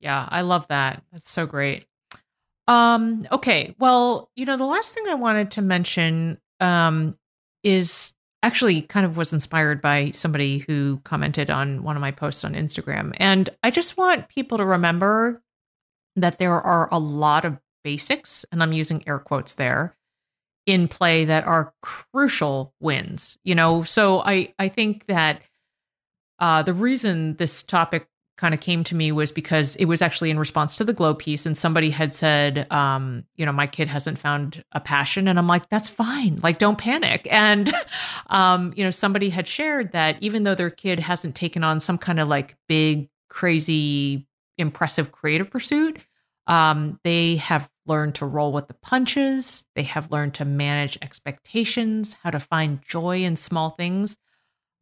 Yeah, 0.00 0.26
I 0.30 0.40
love 0.42 0.66
that. 0.68 1.02
That's 1.12 1.30
so 1.30 1.46
great. 1.46 1.86
Um, 2.66 3.26
okay. 3.32 3.74
Well, 3.78 4.30
you 4.36 4.44
know, 4.44 4.56
the 4.56 4.64
last 4.64 4.94
thing 4.94 5.04
I 5.08 5.14
wanted 5.14 5.50
to 5.52 5.62
mention 5.62 6.38
um 6.60 7.16
is 7.62 8.14
actually 8.42 8.82
kind 8.82 9.04
of 9.04 9.16
was 9.16 9.32
inspired 9.32 9.80
by 9.82 10.10
somebody 10.12 10.58
who 10.58 11.00
commented 11.04 11.50
on 11.50 11.82
one 11.82 11.96
of 11.96 12.00
my 12.00 12.12
posts 12.12 12.44
on 12.44 12.54
Instagram. 12.54 13.12
And 13.16 13.50
I 13.64 13.70
just 13.70 13.96
want 13.96 14.28
people 14.28 14.58
to 14.58 14.64
remember 14.64 15.42
that 16.14 16.38
there 16.38 16.60
are 16.60 16.88
a 16.92 16.98
lot 16.98 17.44
of 17.44 17.58
basics, 17.84 18.44
and 18.52 18.62
I'm 18.62 18.72
using 18.72 19.06
air 19.08 19.18
quotes 19.18 19.54
there, 19.54 19.96
in 20.66 20.88
play 20.88 21.24
that 21.24 21.46
are 21.46 21.74
crucial 21.82 22.74
wins. 22.80 23.38
You 23.44 23.54
know, 23.54 23.82
so 23.82 24.20
I 24.22 24.54
I 24.58 24.68
think 24.68 25.06
that 25.06 25.42
uh, 26.38 26.62
the 26.62 26.74
reason 26.74 27.36
this 27.36 27.62
topic 27.62 28.08
kind 28.38 28.54
of 28.54 28.60
came 28.60 28.84
to 28.84 28.94
me 28.94 29.10
was 29.10 29.32
because 29.32 29.74
it 29.76 29.86
was 29.86 30.00
actually 30.00 30.30
in 30.30 30.38
response 30.38 30.76
to 30.76 30.84
the 30.84 30.92
Globe 30.92 31.18
piece 31.18 31.44
and 31.44 31.58
somebody 31.58 31.90
had 31.90 32.14
said 32.14 32.70
um 32.72 33.24
you 33.34 33.44
know 33.44 33.52
my 33.52 33.66
kid 33.66 33.88
hasn't 33.88 34.16
found 34.16 34.64
a 34.70 34.78
passion 34.78 35.26
and 35.26 35.40
i'm 35.40 35.48
like 35.48 35.68
that's 35.68 35.88
fine. 35.88 36.38
Like 36.42 36.58
don't 36.58 36.78
panic. 36.78 37.26
And 37.38 37.74
um 38.28 38.72
you 38.76 38.84
know 38.84 38.90
somebody 38.90 39.28
had 39.30 39.48
shared 39.48 39.90
that 39.92 40.22
even 40.22 40.44
though 40.44 40.54
their 40.54 40.70
kid 40.70 41.00
hasn't 41.00 41.34
taken 41.34 41.64
on 41.64 41.80
some 41.80 41.98
kind 41.98 42.20
of 42.20 42.28
like 42.28 42.56
big 42.68 43.10
crazy 43.28 44.26
impressive 44.56 45.10
creative 45.10 45.50
pursuit 45.50 45.98
um 46.46 47.00
they 47.02 47.36
have 47.36 47.68
learned 47.86 48.14
to 48.16 48.26
roll 48.26 48.52
with 48.52 48.68
the 48.68 48.74
punches. 48.74 49.64
They 49.74 49.82
have 49.84 50.12
learned 50.12 50.34
to 50.34 50.44
manage 50.44 50.98
expectations 51.02 52.16
how 52.22 52.30
to 52.30 52.38
find 52.38 52.82
joy 52.82 53.24
in 53.24 53.34
small 53.34 53.70
things 53.70 54.16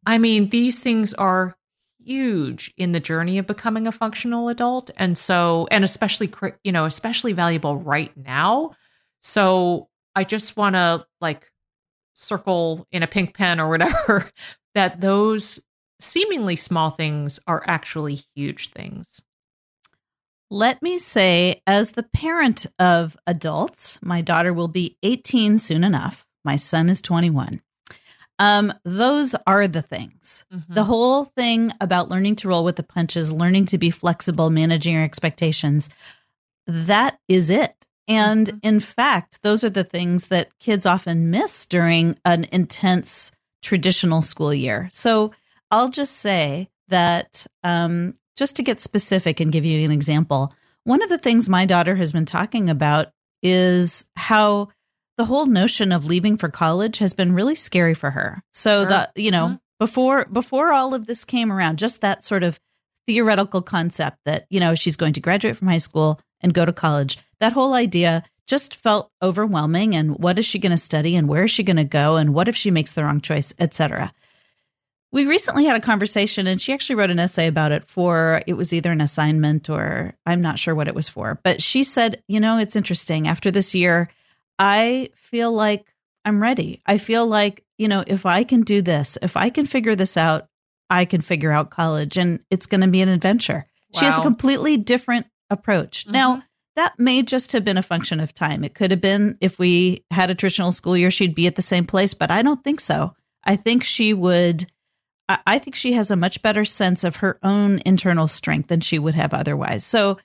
I 0.05 0.17
mean, 0.17 0.49
these 0.49 0.79
things 0.79 1.13
are 1.13 1.57
huge 2.03 2.73
in 2.77 2.93
the 2.93 2.99
journey 2.99 3.37
of 3.37 3.47
becoming 3.47 3.85
a 3.85 3.91
functional 3.91 4.49
adult. 4.49 4.89
And 4.95 5.17
so, 5.17 5.67
and 5.69 5.83
especially, 5.83 6.31
you 6.63 6.71
know, 6.71 6.85
especially 6.85 7.33
valuable 7.33 7.75
right 7.77 8.15
now. 8.15 8.71
So 9.21 9.89
I 10.15 10.23
just 10.23 10.55
want 10.55 10.75
to 10.75 11.05
like 11.19 11.51
circle 12.13 12.87
in 12.91 13.03
a 13.03 13.07
pink 13.07 13.35
pen 13.35 13.59
or 13.59 13.69
whatever 13.69 14.31
that 14.75 15.01
those 15.01 15.59
seemingly 15.99 16.55
small 16.55 16.89
things 16.89 17.39
are 17.47 17.63
actually 17.67 18.19
huge 18.35 18.69
things. 18.69 19.19
Let 20.49 20.81
me 20.81 20.97
say, 20.97 21.61
as 21.67 21.91
the 21.91 22.03
parent 22.03 22.65
of 22.79 23.17
adults, 23.27 23.99
my 24.01 24.21
daughter 24.21 24.53
will 24.53 24.69
be 24.69 24.97
18 25.03 25.57
soon 25.57 25.83
enough. 25.83 26.25
My 26.45 26.55
son 26.55 26.89
is 26.89 27.01
21. 27.01 27.61
Um, 28.39 28.73
those 28.83 29.35
are 29.47 29.67
the 29.67 29.81
things. 29.81 30.45
Mm-hmm. 30.53 30.73
The 30.73 30.83
whole 30.83 31.25
thing 31.25 31.71
about 31.81 32.09
learning 32.09 32.35
to 32.37 32.47
roll 32.47 32.63
with 32.63 32.75
the 32.75 32.83
punches, 32.83 33.33
learning 33.33 33.65
to 33.67 33.77
be 33.77 33.89
flexible, 33.89 34.49
managing 34.49 34.93
your 34.93 35.03
expectations, 35.03 35.89
that 36.67 37.19
is 37.27 37.49
it. 37.49 37.73
And 38.07 38.47
Mhm. 38.47 38.59
in 38.63 38.79
fact, 38.79 39.41
those 39.41 39.63
are 39.63 39.69
the 39.69 39.83
things 39.83 40.27
that 40.27 40.57
kids 40.59 40.85
often 40.85 41.29
miss 41.29 41.65
during 41.65 42.17
an 42.23 42.45
intense 42.51 43.31
traditional 43.61 44.21
school 44.21 44.53
year. 44.53 44.87
So 44.91 45.31
I'll 45.71 45.89
just 45.89 46.17
say 46.17 46.69
that 46.87 47.45
um, 47.63 48.13
just 48.37 48.55
to 48.57 48.63
get 48.63 48.79
specific 48.79 49.39
and 49.39 49.51
give 49.51 49.65
you 49.65 49.83
an 49.83 49.91
example, 49.91 50.53
one 50.83 51.01
of 51.01 51.09
the 51.09 51.17
things 51.17 51.49
my 51.49 51.65
daughter 51.65 51.95
has 51.95 52.13
been 52.13 52.25
talking 52.25 52.69
about 52.69 53.07
is 53.43 54.05
how 54.15 54.69
the 55.17 55.25
whole 55.25 55.45
notion 55.45 55.91
of 55.91 56.05
leaving 56.05 56.37
for 56.37 56.49
college 56.49 56.99
has 56.99 57.13
been 57.13 57.33
really 57.33 57.55
scary 57.55 57.93
for 57.93 58.11
her. 58.11 58.41
So 58.53 58.81
Sure. 58.83 58.89
the 58.89 59.09
you 59.15 59.31
know 59.31 59.47
Mhm. 59.47 59.59
before 59.79 60.25
before 60.25 60.71
all 60.73 60.93
of 60.93 61.05
this 61.07 61.25
came 61.25 61.51
around, 61.51 61.77
just 61.79 62.01
that 62.01 62.23
sort 62.23 62.43
of 62.43 62.59
theoretical 63.07 63.61
concept 63.61 64.17
that 64.25 64.45
you 64.49 64.59
know 64.59 64.75
she's 64.75 64.95
going 64.95 65.13
to 65.13 65.19
graduate 65.21 65.57
from 65.57 65.67
high 65.69 65.77
school 65.77 66.19
and 66.41 66.53
go 66.53 66.65
to 66.65 66.73
college. 66.73 67.17
That 67.39 67.53
whole 67.53 67.73
idea 67.73 68.23
just 68.47 68.75
felt 68.75 69.11
overwhelming. 69.21 69.95
And 69.95 70.17
what 70.19 70.39
is 70.39 70.45
she 70.45 70.59
going 70.59 70.71
to 70.71 70.77
study? 70.77 71.15
And 71.17 71.27
where 71.27 71.43
is 71.43 71.51
she 71.51 71.63
going 71.63 71.75
to 71.77 71.83
go? 71.83 72.15
And 72.15 72.33
what 72.33 72.47
if 72.47 72.55
she 72.55 72.71
makes 72.71 72.91
the 72.91 73.03
wrong 73.03 73.19
choice, 73.19 73.53
etc. 73.59 74.13
We 75.11 75.25
recently 75.25 75.65
had 75.65 75.75
a 75.75 75.79
conversation, 75.81 76.47
and 76.47 76.61
she 76.61 76.71
actually 76.73 76.95
wrote 76.95 77.09
an 77.09 77.19
essay 77.19 77.47
about 77.47 77.71
it 77.71 77.85
for 77.89 78.43
it 78.45 78.53
was 78.53 78.71
either 78.73 78.91
an 78.91 79.01
assignment 79.01 79.69
or 79.69 80.13
I'm 80.25 80.41
not 80.41 80.59
sure 80.59 80.75
what 80.75 80.87
it 80.87 80.95
was 80.95 81.09
for. 81.09 81.39
But 81.43 81.61
she 81.61 81.83
said, 81.83 82.21
you 82.27 82.39
know, 82.39 82.57
it's 82.57 82.75
interesting. 82.75 83.27
After 83.27 83.49
this 83.49 83.73
year, 83.73 84.09
I 84.59 85.09
feel 85.15 85.51
like 85.51 85.93
I'm 86.25 86.41
ready. 86.41 86.81
I 86.85 86.97
feel 86.97 87.25
like, 87.27 87.63
you 87.77 87.87
know, 87.87 88.03
if 88.07 88.25
I 88.25 88.43
can 88.43 88.61
do 88.61 88.81
this, 88.81 89.17
if 89.21 89.37
I 89.37 89.49
can 89.49 89.65
figure 89.65 89.95
this 89.95 90.17
out, 90.17 90.47
I 90.89 91.05
can 91.05 91.21
figure 91.21 91.51
out 91.51 91.69
college 91.69 92.17
and 92.17 92.39
it's 92.49 92.65
going 92.65 92.81
to 92.81 92.87
be 92.87 93.01
an 93.01 93.09
adventure. 93.09 93.65
She 93.97 94.05
has 94.05 94.17
a 94.17 94.21
completely 94.21 94.77
different 94.77 95.27
approach. 95.49 96.05
Now, 96.07 96.37
Mhm. 96.37 96.43
that 96.75 96.99
may 96.99 97.23
just 97.23 97.51
have 97.53 97.63
been 97.63 97.77
a 97.77 97.81
function 97.83 98.19
of 98.19 98.33
time. 98.33 98.63
It 98.63 98.73
could 98.75 98.91
have 98.91 99.01
been 99.01 99.37
if 99.41 99.57
we 99.59 100.03
had 100.11 100.29
a 100.29 100.35
traditional 100.35 100.71
school 100.71 100.97
year, 100.97 101.09
she'd 101.11 101.33
be 101.35 101.47
at 101.47 101.55
the 101.55 101.61
same 101.61 101.85
place, 101.85 102.13
but 102.13 102.29
I 102.29 102.41
don't 102.41 102.63
think 102.63 102.79
so. 102.79 103.15
I 103.45 103.55
think 103.55 103.83
she 103.83 104.13
would. 104.13 104.67
I- 105.29 105.39
I 105.47 105.59
think 105.59 105.75
she 105.75 105.93
has 105.93 106.11
a 106.11 106.15
much 106.15 106.41
better 106.41 106.63
sense 106.65 107.03
of 107.03 107.17
her 107.17 107.39
own 107.43 107.81
internal 107.85 108.27
strength 108.27 108.67
than 108.69 108.81
she 108.81 108.99
would 108.99 109.15
have 109.15 109.33
otherwise. 109.33 109.83
So 109.85 110.19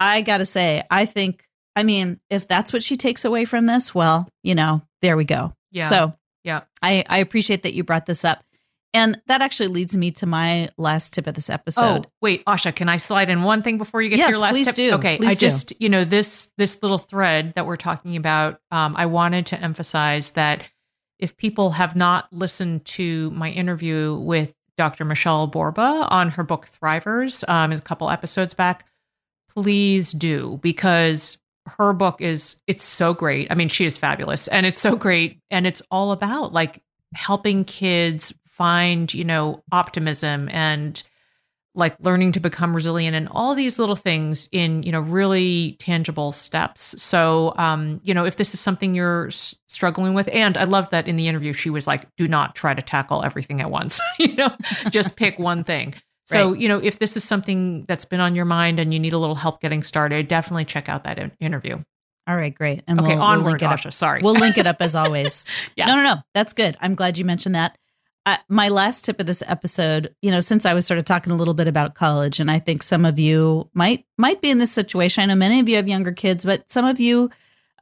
I 0.00 0.20
got 0.22 0.38
to 0.38 0.46
say, 0.46 0.82
I 0.90 1.04
think, 1.06 1.44
I 1.76 1.82
mean, 1.82 2.20
if 2.30 2.46
that's 2.48 2.72
what 2.72 2.82
she 2.82 2.96
takes 2.96 3.24
away 3.24 3.44
from 3.44 3.66
this, 3.66 3.94
well, 3.94 4.28
you 4.42 4.54
know, 4.54 4.82
there 5.02 5.16
we 5.16 5.24
go. 5.24 5.52
Yeah. 5.72 5.88
So 5.88 6.14
Yeah. 6.44 6.62
I, 6.82 7.04
I 7.08 7.18
appreciate 7.18 7.62
that 7.64 7.74
you 7.74 7.82
brought 7.84 8.06
this 8.06 8.24
up. 8.24 8.44
And 8.96 9.20
that 9.26 9.42
actually 9.42 9.66
leads 9.70 9.96
me 9.96 10.12
to 10.12 10.26
my 10.26 10.68
last 10.78 11.14
tip 11.14 11.26
of 11.26 11.34
this 11.34 11.50
episode. 11.50 12.06
Oh, 12.06 12.10
wait, 12.22 12.44
Asha, 12.44 12.72
can 12.72 12.88
I 12.88 12.98
slide 12.98 13.28
in 13.28 13.42
one 13.42 13.62
thing 13.62 13.76
before 13.76 14.00
you 14.00 14.08
get 14.08 14.18
Yes, 14.18 14.26
to 14.28 14.30
your 14.34 14.40
last 14.40 14.52
please 14.52 14.66
tip? 14.66 14.76
do. 14.76 14.92
Okay, 14.94 15.16
Please 15.16 15.30
I 15.30 15.34
do. 15.34 15.40
just, 15.40 15.72
you 15.80 15.88
know, 15.88 16.04
this 16.04 16.52
this 16.58 16.80
little 16.80 16.98
thread 16.98 17.54
that 17.56 17.66
we're 17.66 17.74
talking 17.74 18.14
about, 18.16 18.60
um, 18.70 18.94
I 18.96 19.06
wanted 19.06 19.46
to 19.46 19.60
emphasize 19.60 20.30
that 20.32 20.70
if 21.18 21.36
people 21.36 21.72
have 21.72 21.96
not 21.96 22.32
listened 22.32 22.84
to 22.84 23.32
my 23.32 23.50
interview 23.50 24.14
with 24.14 24.54
Dr. 24.76 25.04
Michelle 25.04 25.48
Borba 25.48 26.06
on 26.10 26.30
her 26.30 26.44
book 26.44 26.68
Thrivers 26.68 27.42
um, 27.48 27.72
a 27.72 27.80
couple 27.80 28.10
episodes 28.10 28.54
back, 28.54 28.86
please 29.48 30.12
do 30.12 30.58
because 30.62 31.36
her 31.66 31.92
book 31.92 32.20
is 32.20 32.60
it's 32.66 32.84
so 32.84 33.14
great. 33.14 33.50
I 33.50 33.54
mean, 33.54 33.68
she 33.68 33.84
is 33.84 33.96
fabulous 33.96 34.48
and 34.48 34.66
it's 34.66 34.80
so 34.80 34.96
great 34.96 35.40
and 35.50 35.66
it's 35.66 35.82
all 35.90 36.12
about 36.12 36.52
like 36.52 36.82
helping 37.14 37.64
kids 37.64 38.34
find, 38.46 39.12
you 39.12 39.24
know, 39.24 39.62
optimism 39.72 40.48
and 40.52 41.02
like 41.74 41.96
learning 42.00 42.32
to 42.32 42.40
become 42.40 42.74
resilient 42.74 43.16
and 43.16 43.28
all 43.32 43.54
these 43.54 43.78
little 43.80 43.96
things 43.96 44.48
in 44.52 44.84
you 44.84 44.92
know 44.92 45.00
really 45.00 45.72
tangible 45.80 46.30
steps. 46.30 47.00
So 47.02 47.52
um 47.56 48.00
you 48.04 48.14
know 48.14 48.24
if 48.24 48.36
this 48.36 48.54
is 48.54 48.60
something 48.60 48.94
you're 48.94 49.26
s- 49.26 49.54
struggling 49.66 50.14
with 50.14 50.28
and 50.32 50.56
i 50.56 50.62
love 50.64 50.88
that 50.90 51.08
in 51.08 51.16
the 51.16 51.26
interview 51.26 51.52
she 51.52 51.70
was 51.70 51.88
like 51.88 52.06
do 52.16 52.28
not 52.28 52.54
try 52.54 52.74
to 52.74 52.82
tackle 52.82 53.24
everything 53.24 53.60
at 53.60 53.70
once. 53.70 54.00
You 54.20 54.36
know 54.36 54.54
just 54.90 55.16
pick 55.16 55.38
one 55.38 55.64
thing 55.64 55.94
so 56.26 56.50
Right. 56.52 56.60
you 56.60 56.68
know 56.68 56.78
if 56.78 56.98
this 56.98 57.16
is 57.16 57.24
something 57.24 57.84
that's 57.86 58.04
been 58.04 58.20
on 58.20 58.34
your 58.34 58.44
mind 58.44 58.80
and 58.80 58.92
you 58.92 59.00
need 59.00 59.12
a 59.12 59.18
little 59.18 59.34
help 59.36 59.60
getting 59.60 59.82
started 59.82 60.28
definitely 60.28 60.64
check 60.64 60.88
out 60.88 61.04
that 61.04 61.18
in- 61.18 61.32
interview 61.40 61.82
All 62.26 62.36
right, 62.36 62.54
great. 62.54 62.82
And 62.86 62.98
okay 63.00 63.16
we'll, 63.16 63.28
we'll 63.28 63.40
link 63.44 63.62
it 63.62 63.66
up. 63.66 63.78
Asha, 63.80 63.92
sorry 63.92 64.22
We'll 64.22 64.34
link 64.34 64.56
it 64.56 64.66
up 64.66 64.76
as 64.80 64.94
always. 64.94 65.44
Yeah. 65.76 65.86
No, 65.86 65.96
no, 65.96 66.02
no. 66.02 66.14
That's 66.32 66.52
good. 66.54 66.76
I'm 66.80 66.94
glad 66.94 67.18
you 67.18 67.24
mentioned 67.26 67.54
that. 67.54 67.76
Uh, 68.26 68.38
my 68.48 68.70
last 68.70 69.04
tip 69.04 69.20
of 69.20 69.26
this 69.26 69.42
episode, 69.46 70.14
you 70.22 70.30
know, 70.30 70.40
since 70.40 70.64
I 70.64 70.72
was 70.72 70.86
sort 70.86 70.96
of 70.98 71.04
talking 71.04 71.30
a 71.30 71.36
little 71.36 71.52
bit 71.52 71.68
about 71.68 71.94
college, 71.94 72.40
and 72.40 72.50
I 72.50 72.58
think 72.58 72.82
some 72.82 73.04
of 73.04 73.18
you 73.18 73.68
might 73.74 74.06
might 74.16 74.40
be 74.40 74.48
in 74.48 74.56
this 74.56 74.72
situation. 74.72 75.22
I 75.22 75.26
know 75.26 75.34
many 75.34 75.60
of 75.60 75.68
you 75.68 75.76
have 75.76 75.86
younger 75.86 76.12
kids, 76.12 76.46
but 76.46 76.70
some 76.70 76.86
of 76.86 76.98
you 76.98 77.28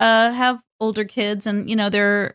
uh, 0.00 0.32
have 0.32 0.60
older 0.80 1.04
kids, 1.04 1.46
and 1.46 1.70
you 1.70 1.76
know, 1.76 1.88
there 1.90 2.34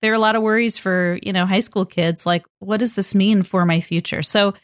there 0.00 0.12
are 0.12 0.14
a 0.14 0.20
lot 0.20 0.36
of 0.36 0.42
worries 0.42 0.78
for 0.78 1.18
you 1.20 1.32
know 1.32 1.44
high 1.44 1.58
school 1.58 1.84
kids. 1.84 2.24
Like, 2.24 2.46
what 2.60 2.76
does 2.78 2.92
this 2.94 3.12
mean 3.16 3.42
for 3.42 3.66
my 3.66 3.80
future? 3.80 4.22
So. 4.22 4.54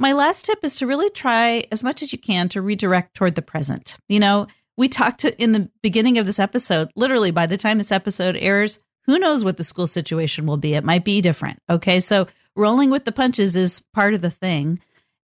My 0.00 0.14
last 0.14 0.46
tip 0.46 0.60
is 0.64 0.76
to 0.76 0.86
really 0.86 1.10
try 1.10 1.64
as 1.70 1.84
much 1.84 2.02
as 2.02 2.10
you 2.10 2.18
can 2.18 2.48
to 2.48 2.62
redirect 2.62 3.12
toward 3.12 3.34
the 3.34 3.42
present. 3.42 3.98
You 4.08 4.18
know, 4.18 4.46
we 4.78 4.88
talked 4.88 5.20
to, 5.20 5.38
in 5.38 5.52
the 5.52 5.70
beginning 5.82 6.16
of 6.16 6.24
this 6.24 6.38
episode, 6.38 6.90
literally 6.96 7.30
by 7.30 7.44
the 7.44 7.58
time 7.58 7.76
this 7.76 7.92
episode 7.92 8.34
airs, 8.38 8.78
who 9.04 9.18
knows 9.18 9.44
what 9.44 9.58
the 9.58 9.62
school 9.62 9.86
situation 9.86 10.46
will 10.46 10.56
be? 10.56 10.72
It 10.72 10.84
might 10.84 11.04
be 11.04 11.20
different. 11.20 11.58
Okay. 11.68 12.00
So 12.00 12.28
rolling 12.56 12.88
with 12.88 13.04
the 13.04 13.12
punches 13.12 13.56
is 13.56 13.84
part 13.92 14.14
of 14.14 14.22
the 14.22 14.30
thing. 14.30 14.80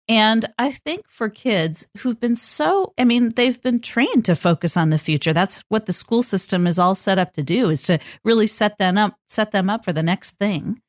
And 0.08 0.44
I 0.58 0.72
think 0.72 1.08
for 1.08 1.30
kids 1.30 1.86
who've 1.96 2.20
been 2.20 2.36
so, 2.36 2.92
I 2.98 3.04
mean, 3.04 3.30
they've 3.30 3.60
been 3.62 3.80
trained 3.80 4.26
to 4.26 4.36
focus 4.36 4.76
on 4.76 4.90
the 4.90 4.98
future. 4.98 5.32
That's 5.32 5.64
what 5.70 5.86
the 5.86 5.94
school 5.94 6.22
system 6.22 6.66
is 6.66 6.78
all 6.78 6.94
set 6.94 7.18
up 7.18 7.32
to 7.32 7.42
do 7.42 7.70
is 7.70 7.82
to 7.84 7.98
really 8.24 8.46
set 8.46 8.76
them 8.76 8.98
up, 8.98 9.18
set 9.26 9.52
them 9.52 9.70
up 9.70 9.86
for 9.86 9.94
the 9.94 10.02
next 10.02 10.32
thing. 10.32 10.82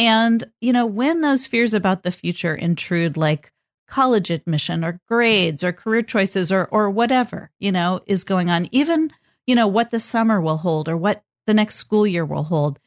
And, 0.00 0.42
you 0.62 0.72
know, 0.72 0.86
when 0.86 1.20
those 1.20 1.46
fears 1.46 1.74
about 1.74 2.04
the 2.04 2.10
future 2.10 2.54
intrude, 2.54 3.18
like 3.18 3.52
college 3.86 4.30
admission 4.30 4.82
or 4.82 4.98
grades 5.06 5.62
or 5.62 5.72
career 5.72 6.00
choices 6.00 6.50
or, 6.50 6.64
or 6.70 6.88
whatever, 6.88 7.50
you 7.58 7.70
know, 7.70 8.00
is 8.06 8.24
going 8.24 8.48
on, 8.48 8.66
even, 8.72 9.12
you 9.46 9.54
know, 9.54 9.66
what 9.68 9.90
the 9.90 10.00
summer 10.00 10.40
will 10.40 10.56
hold 10.56 10.88
or 10.88 10.96
what 10.96 11.22
the 11.46 11.52
next 11.52 11.76
school 11.76 12.06
year 12.06 12.24
will 12.24 12.44
hold. 12.44 12.78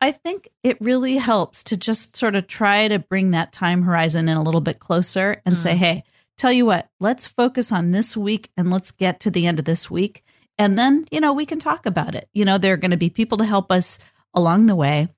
I 0.00 0.12
think 0.12 0.48
it 0.62 0.80
really 0.80 1.16
helps 1.16 1.64
to 1.64 1.76
just 1.76 2.14
sort 2.14 2.36
of 2.36 2.46
try 2.46 2.86
to 2.86 3.00
bring 3.00 3.32
that 3.32 3.52
time 3.52 3.82
horizon 3.82 4.28
in 4.28 4.36
a 4.36 4.42
little 4.42 4.60
bit 4.60 4.78
closer 4.78 5.42
and 5.44 5.58
say, 5.58 5.74
Mm. 5.74 5.78
hey, 5.78 6.02
tell 6.38 6.52
you 6.52 6.66
what, 6.66 6.88
let's 7.00 7.26
focus 7.26 7.72
on 7.72 7.90
this 7.90 8.16
week 8.16 8.48
and 8.56 8.70
let's 8.70 8.92
get 8.92 9.18
to 9.20 9.30
the 9.32 9.48
end 9.48 9.58
of 9.58 9.64
this 9.64 9.90
week. 9.90 10.22
And 10.56 10.78
then, 10.78 11.04
you 11.10 11.20
know, 11.20 11.32
we 11.32 11.46
can 11.46 11.58
talk 11.58 11.84
about 11.84 12.14
it. 12.14 12.28
You 12.32 12.44
know, 12.44 12.58
there 12.58 12.74
are 12.74 12.78
going 12.78 12.92
to 12.92 12.96
be 12.96 13.10
people 13.10 13.38
to 13.38 13.44
help 13.44 13.72
us 13.72 13.98
along 14.34 14.66
the 14.66 14.76
way. 14.76 15.08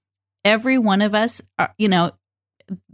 Every 0.44 0.78
one 0.78 1.02
of 1.02 1.14
us, 1.14 1.42
are, 1.58 1.74
you 1.78 1.88
know, 1.88 2.12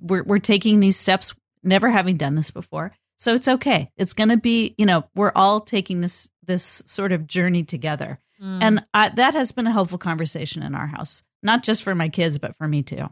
we're, 0.01 0.23
we're 0.23 0.39
taking 0.39 0.81
these 0.81 0.97
steps, 0.97 1.35
never 1.63 1.89
having 1.89 2.17
done 2.17 2.35
this 2.35 2.51
before. 2.51 2.93
So 3.19 3.35
it's 3.35 3.49
okay. 3.49 3.91
It's 3.97 4.13
going 4.13 4.29
to 4.31 4.37
be, 4.37 4.75
you 4.79 4.87
know, 4.87 5.05
we're 5.15 5.33
all 5.35 5.61
taking 5.61 6.01
this 6.01 6.31
this 6.47 6.83
sort 6.87 7.13
of 7.13 7.27
journey 7.27 7.63
together. 7.63 8.19
Mm. 8.43 8.63
And 8.63 8.87
I, 8.95 9.11
that 9.11 9.35
has 9.35 9.53
been 9.53 9.67
a 9.67 9.73
helpful 9.73 9.99
conversation 9.99 10.63
in 10.63 10.75
our 10.75 10.87
house, 10.87 11.23
not 11.43 11.63
just 11.63 11.83
for 11.83 11.95
my 11.95 12.09
kids, 12.09 12.39
but 12.39 12.57
for 12.57 12.67
me 12.67 12.83
too. 12.83 13.09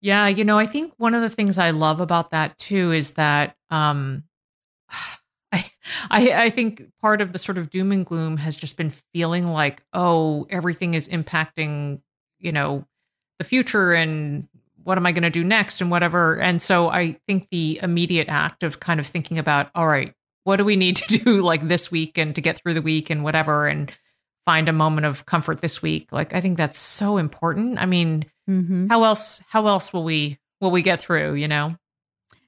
Yeah, 0.00 0.28
you 0.28 0.44
know, 0.44 0.58
I 0.58 0.66
think 0.66 0.94
one 0.96 1.14
of 1.14 1.22
the 1.22 1.28
things 1.28 1.58
I 1.58 1.70
love 1.70 2.00
about 2.00 2.30
that 2.30 2.56
too 2.58 2.92
is 2.92 3.12
that 3.12 3.56
um 3.70 4.24
I 5.52 5.70
I 6.10 6.32
I 6.32 6.50
think 6.50 6.84
part 7.00 7.20
of 7.20 7.32
the 7.32 7.38
sort 7.38 7.58
of 7.58 7.70
doom 7.70 7.92
and 7.92 8.06
gloom 8.06 8.36
has 8.36 8.56
just 8.56 8.76
been 8.76 8.90
feeling 9.12 9.48
like, 9.48 9.82
oh, 9.92 10.46
everything 10.48 10.94
is 10.94 11.08
impacting, 11.08 12.00
you 12.38 12.52
know, 12.52 12.86
the 13.40 13.44
future 13.44 13.92
and 13.92 14.46
what 14.84 14.96
am 14.96 15.04
I 15.06 15.12
going 15.12 15.24
to 15.24 15.30
do 15.30 15.42
next 15.42 15.80
and 15.80 15.90
whatever. 15.90 16.38
And 16.40 16.62
so 16.62 16.88
I 16.88 17.16
think 17.26 17.48
the 17.50 17.80
immediate 17.82 18.28
act 18.28 18.62
of 18.62 18.78
kind 18.80 19.00
of 19.00 19.06
thinking 19.06 19.38
about, 19.38 19.70
all 19.74 19.86
right, 19.88 20.14
what 20.44 20.56
do 20.56 20.64
we 20.64 20.76
need 20.76 20.96
to 20.96 21.18
do 21.24 21.42
like 21.42 21.66
this 21.66 21.90
week 21.90 22.16
and 22.18 22.34
to 22.36 22.40
get 22.40 22.60
through 22.60 22.74
the 22.74 22.82
week 22.82 23.10
and 23.10 23.24
whatever 23.24 23.66
and 23.66 23.92
find 24.46 24.68
a 24.68 24.72
moment 24.72 25.06
of 25.06 25.26
comfort 25.26 25.60
this 25.60 25.82
week. 25.82 26.12
Like 26.12 26.32
I 26.34 26.40
think 26.40 26.56
that's 26.56 26.78
so 26.80 27.16
important. 27.16 27.78
I 27.78 27.86
mean, 27.86 28.26
Mm-hmm. 28.48 28.88
how 28.88 29.04
else 29.04 29.40
how 29.46 29.68
else 29.68 29.92
will 29.92 30.02
we 30.02 30.36
will 30.60 30.72
we 30.72 30.82
get 30.82 31.00
through 31.00 31.34
you 31.34 31.46
know 31.46 31.76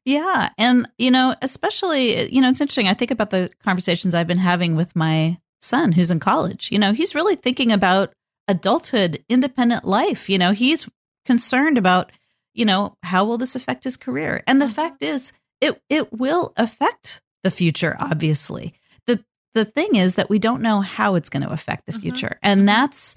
Yeah. 0.04 0.48
And, 0.58 0.88
you 0.98 1.12
know, 1.12 1.36
especially, 1.42 2.28
you 2.34 2.40
know, 2.40 2.48
it's 2.48 2.60
interesting. 2.60 2.88
I 2.88 2.94
think 2.94 3.12
about 3.12 3.30
the 3.30 3.50
conversations 3.62 4.12
I've 4.12 4.26
been 4.26 4.38
having 4.38 4.74
with 4.74 4.96
my 4.96 5.38
son 5.60 5.92
who's 5.92 6.10
in 6.10 6.18
college. 6.18 6.70
You 6.72 6.80
know, 6.80 6.92
he's 6.92 7.14
really 7.14 7.36
thinking 7.36 7.70
about 7.70 8.12
adulthood, 8.48 9.24
independent 9.28 9.84
life. 9.84 10.28
You 10.28 10.38
know, 10.38 10.52
he's 10.52 10.88
concerned 11.24 11.78
about, 11.78 12.12
you 12.54 12.64
know, 12.64 12.96
how 13.02 13.24
will 13.24 13.38
this 13.38 13.56
affect 13.56 13.84
his 13.84 13.96
career? 13.96 14.42
And 14.46 14.60
the 14.60 14.68
fact 14.68 15.02
is, 15.02 15.32
it 15.60 15.80
it 15.88 16.12
will 16.12 16.52
affect 16.56 17.20
the 17.44 17.50
future, 17.50 17.96
obviously. 17.98 18.74
The 19.06 19.24
the 19.54 19.64
thing 19.64 19.94
is 19.96 20.14
that 20.14 20.30
we 20.30 20.38
don't 20.38 20.62
know 20.62 20.80
how 20.80 21.14
it's 21.14 21.28
going 21.28 21.42
to 21.42 21.50
affect 21.52 21.86
the 21.86 21.92
Mhm. 21.92 22.00
future. 22.00 22.38
And 22.42 22.68
that's 22.68 23.14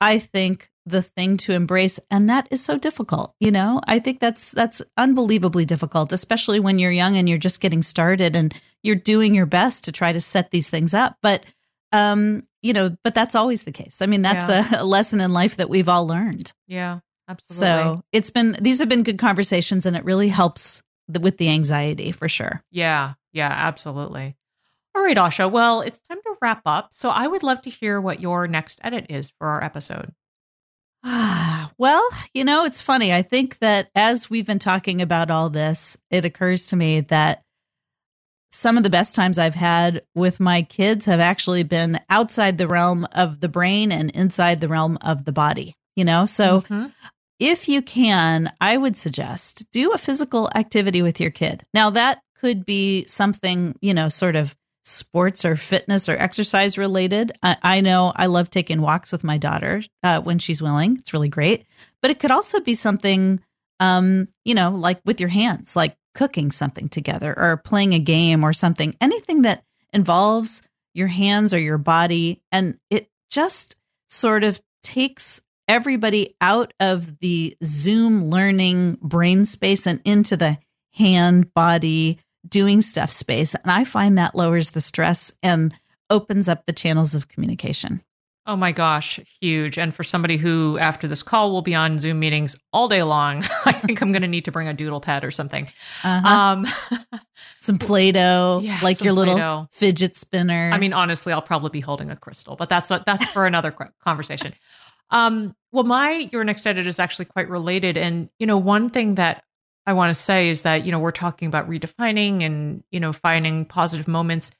I 0.00 0.18
think 0.18 0.70
the 0.88 1.02
thing 1.02 1.36
to 1.36 1.52
embrace 1.52 1.98
and 2.12 2.30
that 2.30 2.46
is 2.48 2.62
so 2.62 2.78
difficult 2.78 3.34
you 3.40 3.50
know 3.50 3.80
i 3.88 3.98
think 3.98 4.20
that's 4.20 4.52
that's 4.52 4.80
unbelievably 4.96 5.64
difficult 5.64 6.12
especially 6.12 6.60
when 6.60 6.78
you're 6.78 6.92
young 6.92 7.16
and 7.16 7.28
you're 7.28 7.36
just 7.38 7.60
getting 7.60 7.82
started 7.82 8.36
and 8.36 8.54
you're 8.84 8.94
doing 8.94 9.34
your 9.34 9.46
best 9.46 9.82
to 9.84 9.90
try 9.90 10.12
to 10.12 10.20
set 10.20 10.52
these 10.52 10.70
things 10.70 10.94
up 10.94 11.16
but 11.22 11.42
um 11.92 12.42
you 12.62 12.72
know 12.72 12.96
but 13.04 13.14
that's 13.14 13.34
always 13.34 13.62
the 13.62 13.72
case 13.72 14.02
i 14.02 14.06
mean 14.06 14.22
that's 14.22 14.48
a, 14.48 14.80
a 14.80 14.84
lesson 14.84 15.20
in 15.20 15.32
life 15.32 15.56
that 15.56 15.68
we've 15.68 15.88
all 15.88 16.06
learned 16.06 16.52
yeah 16.66 17.00
absolutely 17.28 17.66
so 17.66 18.04
it's 18.12 18.30
been 18.30 18.56
these 18.60 18.78
have 18.78 18.88
been 18.88 19.02
good 19.02 19.18
conversations 19.18 19.86
and 19.86 19.96
it 19.96 20.04
really 20.04 20.28
helps 20.28 20.82
the, 21.08 21.20
with 21.20 21.38
the 21.38 21.48
anxiety 21.48 22.12
for 22.12 22.28
sure 22.28 22.62
yeah 22.70 23.14
yeah 23.32 23.50
absolutely 23.50 24.36
all 24.94 25.02
right 25.02 25.16
asha 25.16 25.50
well 25.50 25.80
it's 25.80 26.00
time 26.08 26.18
to 26.22 26.26
wrap 26.40 26.62
up. 26.66 26.90
So 26.92 27.10
I 27.10 27.26
would 27.26 27.42
love 27.42 27.62
to 27.62 27.70
hear 27.70 28.00
what 28.00 28.20
your 28.20 28.46
next 28.46 28.78
edit 28.82 29.06
is 29.08 29.30
for 29.30 29.48
our 29.48 29.62
episode. 29.62 30.12
Ah, 31.04 31.70
well, 31.78 32.08
you 32.34 32.44
know, 32.44 32.64
it's 32.64 32.80
funny. 32.80 33.12
I 33.12 33.22
think 33.22 33.58
that 33.58 33.88
as 33.94 34.30
we've 34.30 34.46
been 34.46 34.58
talking 34.58 35.02
about 35.02 35.30
all 35.30 35.50
this, 35.50 35.96
it 36.10 36.24
occurs 36.24 36.68
to 36.68 36.76
me 36.76 37.00
that 37.02 37.42
some 38.52 38.76
of 38.76 38.82
the 38.82 38.90
best 38.90 39.14
times 39.14 39.38
I've 39.38 39.54
had 39.54 40.02
with 40.14 40.40
my 40.40 40.62
kids 40.62 41.06
have 41.06 41.20
actually 41.20 41.62
been 41.62 42.00
outside 42.08 42.58
the 42.58 42.68
realm 42.68 43.06
of 43.12 43.40
the 43.40 43.48
brain 43.48 43.92
and 43.92 44.10
inside 44.12 44.60
the 44.60 44.68
realm 44.68 44.98
of 45.02 45.24
the 45.24 45.32
body, 45.32 45.74
you 45.94 46.04
know? 46.04 46.26
So 46.26 46.62
Mhm. 46.62 46.92
if 47.38 47.68
you 47.68 47.82
can, 47.82 48.52
I 48.60 48.76
would 48.76 48.96
suggest 48.96 49.64
do 49.72 49.92
a 49.92 49.98
physical 49.98 50.50
activity 50.54 51.02
with 51.02 51.20
your 51.20 51.30
kid. 51.30 51.64
Now, 51.74 51.90
that 51.90 52.20
could 52.40 52.64
be 52.64 53.04
something, 53.06 53.74
you 53.80 53.92
know, 53.92 54.08
sort 54.08 54.36
of 54.36 54.54
sports 54.84 55.44
or 55.44 55.56
fitness 55.56 56.08
or 56.08 56.16
exercise 56.16 56.78
related. 56.78 57.32
I, 57.42 57.56
I 57.62 57.80
know 57.80 58.12
I 58.14 58.26
love 58.26 58.50
taking 58.50 58.80
walks 58.80 59.10
with 59.10 59.24
my 59.24 59.36
daughter 59.36 59.82
uh, 60.02 60.20
when 60.20 60.38
she's 60.38 60.62
willing. 60.62 60.96
It's 60.98 61.12
really 61.12 61.28
great. 61.28 61.66
But 62.00 62.12
it 62.12 62.20
could 62.20 62.30
also 62.30 62.60
be 62.60 62.74
something, 62.74 63.40
um, 63.80 64.28
you 64.44 64.54
know, 64.54 64.70
like 64.70 65.00
with 65.04 65.18
your 65.18 65.28
hands, 65.28 65.74
like 65.74 65.96
cooking 66.16 66.50
something 66.50 66.88
together 66.88 67.38
or 67.38 67.58
playing 67.58 67.92
a 67.92 67.98
game 67.98 68.42
or 68.42 68.54
something, 68.54 68.96
anything 69.02 69.42
that 69.42 69.62
involves 69.92 70.62
your 70.94 71.08
hands 71.08 71.52
or 71.52 71.58
your 71.58 71.76
body. 71.76 72.40
And 72.50 72.78
it 72.88 73.10
just 73.30 73.76
sort 74.08 74.42
of 74.42 74.58
takes 74.82 75.42
everybody 75.68 76.34
out 76.40 76.72
of 76.80 77.18
the 77.18 77.54
Zoom 77.62 78.30
learning 78.30 78.96
brain 79.02 79.44
space 79.44 79.86
and 79.86 80.00
into 80.06 80.38
the 80.38 80.56
hand 80.94 81.52
body 81.52 82.18
doing 82.48 82.80
stuff 82.80 83.12
space. 83.12 83.54
And 83.54 83.70
I 83.70 83.84
find 83.84 84.16
that 84.16 84.34
lowers 84.34 84.70
the 84.70 84.80
stress 84.80 85.32
and 85.42 85.74
opens 86.08 86.48
up 86.48 86.64
the 86.64 86.72
channels 86.72 87.14
of 87.14 87.28
communication. 87.28 88.02
Oh 88.48 88.54
my 88.54 88.70
gosh, 88.70 89.18
huge. 89.40 89.76
And 89.76 89.92
for 89.92 90.04
somebody 90.04 90.36
who, 90.36 90.78
after 90.78 91.08
this 91.08 91.22
call, 91.22 91.50
will 91.50 91.62
be 91.62 91.74
on 91.74 91.98
Zoom 91.98 92.20
meetings 92.20 92.56
all 92.72 92.86
day 92.86 93.02
long, 93.02 93.42
I 93.64 93.72
think 93.72 94.00
I'm 94.00 94.12
going 94.12 94.22
to 94.22 94.28
need 94.28 94.44
to 94.44 94.52
bring 94.52 94.68
a 94.68 94.74
doodle 94.74 95.00
pad 95.00 95.24
or 95.24 95.32
something. 95.32 95.68
Uh-huh. 96.04 96.28
Um, 96.28 96.66
some 97.58 97.78
Play 97.78 98.12
Doh, 98.12 98.60
Yeah, 98.62 98.78
like 98.82 99.02
your 99.02 99.14
little 99.14 99.34
Play-Doh. 99.34 99.68
fidget 99.72 100.16
spinner. 100.16 100.70
I 100.72 100.78
mean, 100.78 100.92
honestly, 100.92 101.32
I'll 101.32 101.42
probably 101.42 101.70
be 101.70 101.80
holding 101.80 102.10
a 102.10 102.16
crystal, 102.16 102.54
but 102.54 102.68
that's 102.68 102.88
that's 102.88 103.32
for 103.32 103.46
another 103.46 103.74
conversation. 104.04 104.54
Um, 105.10 105.54
well, 105.72 105.84
my 105.84 106.28
your 106.32 106.44
next 106.44 106.66
edit 106.66 106.86
is 106.86 106.98
actually 107.00 107.26
quite 107.26 107.48
related, 107.48 107.96
and 107.96 108.30
you 108.38 108.46
know, 108.46 108.58
one 108.58 108.90
thing 108.90 109.16
that 109.16 109.42
I 109.86 109.92
want 109.92 110.10
to 110.10 110.14
say 110.20 110.50
is 110.50 110.62
that 110.62 110.84
you 110.84 110.92
know 110.92 110.98
we're 110.98 111.10
talking 111.10 111.48
about 111.48 111.68
redefining 111.68 112.42
and 112.42 112.84
you 112.90 113.00
know 113.00 113.12
finding 113.12 113.64
positive 113.64 114.06
moments, 114.08 114.50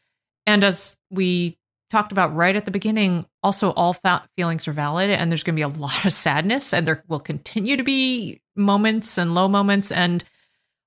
and 0.44 0.64
as 0.64 0.98
we 1.10 1.56
talked 1.90 2.12
about 2.12 2.34
right 2.34 2.56
at 2.56 2.64
the 2.64 2.70
beginning, 2.70 3.26
also 3.42 3.70
all 3.72 3.92
fa- 3.92 4.28
feelings 4.36 4.66
are 4.66 4.72
valid, 4.72 5.10
and 5.10 5.30
there's 5.30 5.42
going 5.42 5.56
to 5.56 5.58
be 5.58 5.62
a 5.62 5.80
lot 5.80 6.04
of 6.04 6.12
sadness, 6.12 6.72
and 6.72 6.86
there 6.86 7.04
will 7.08 7.20
continue 7.20 7.76
to 7.76 7.84
be 7.84 8.40
moments 8.56 9.18
and 9.18 9.34
low 9.34 9.48
moments, 9.48 9.92
and 9.92 10.24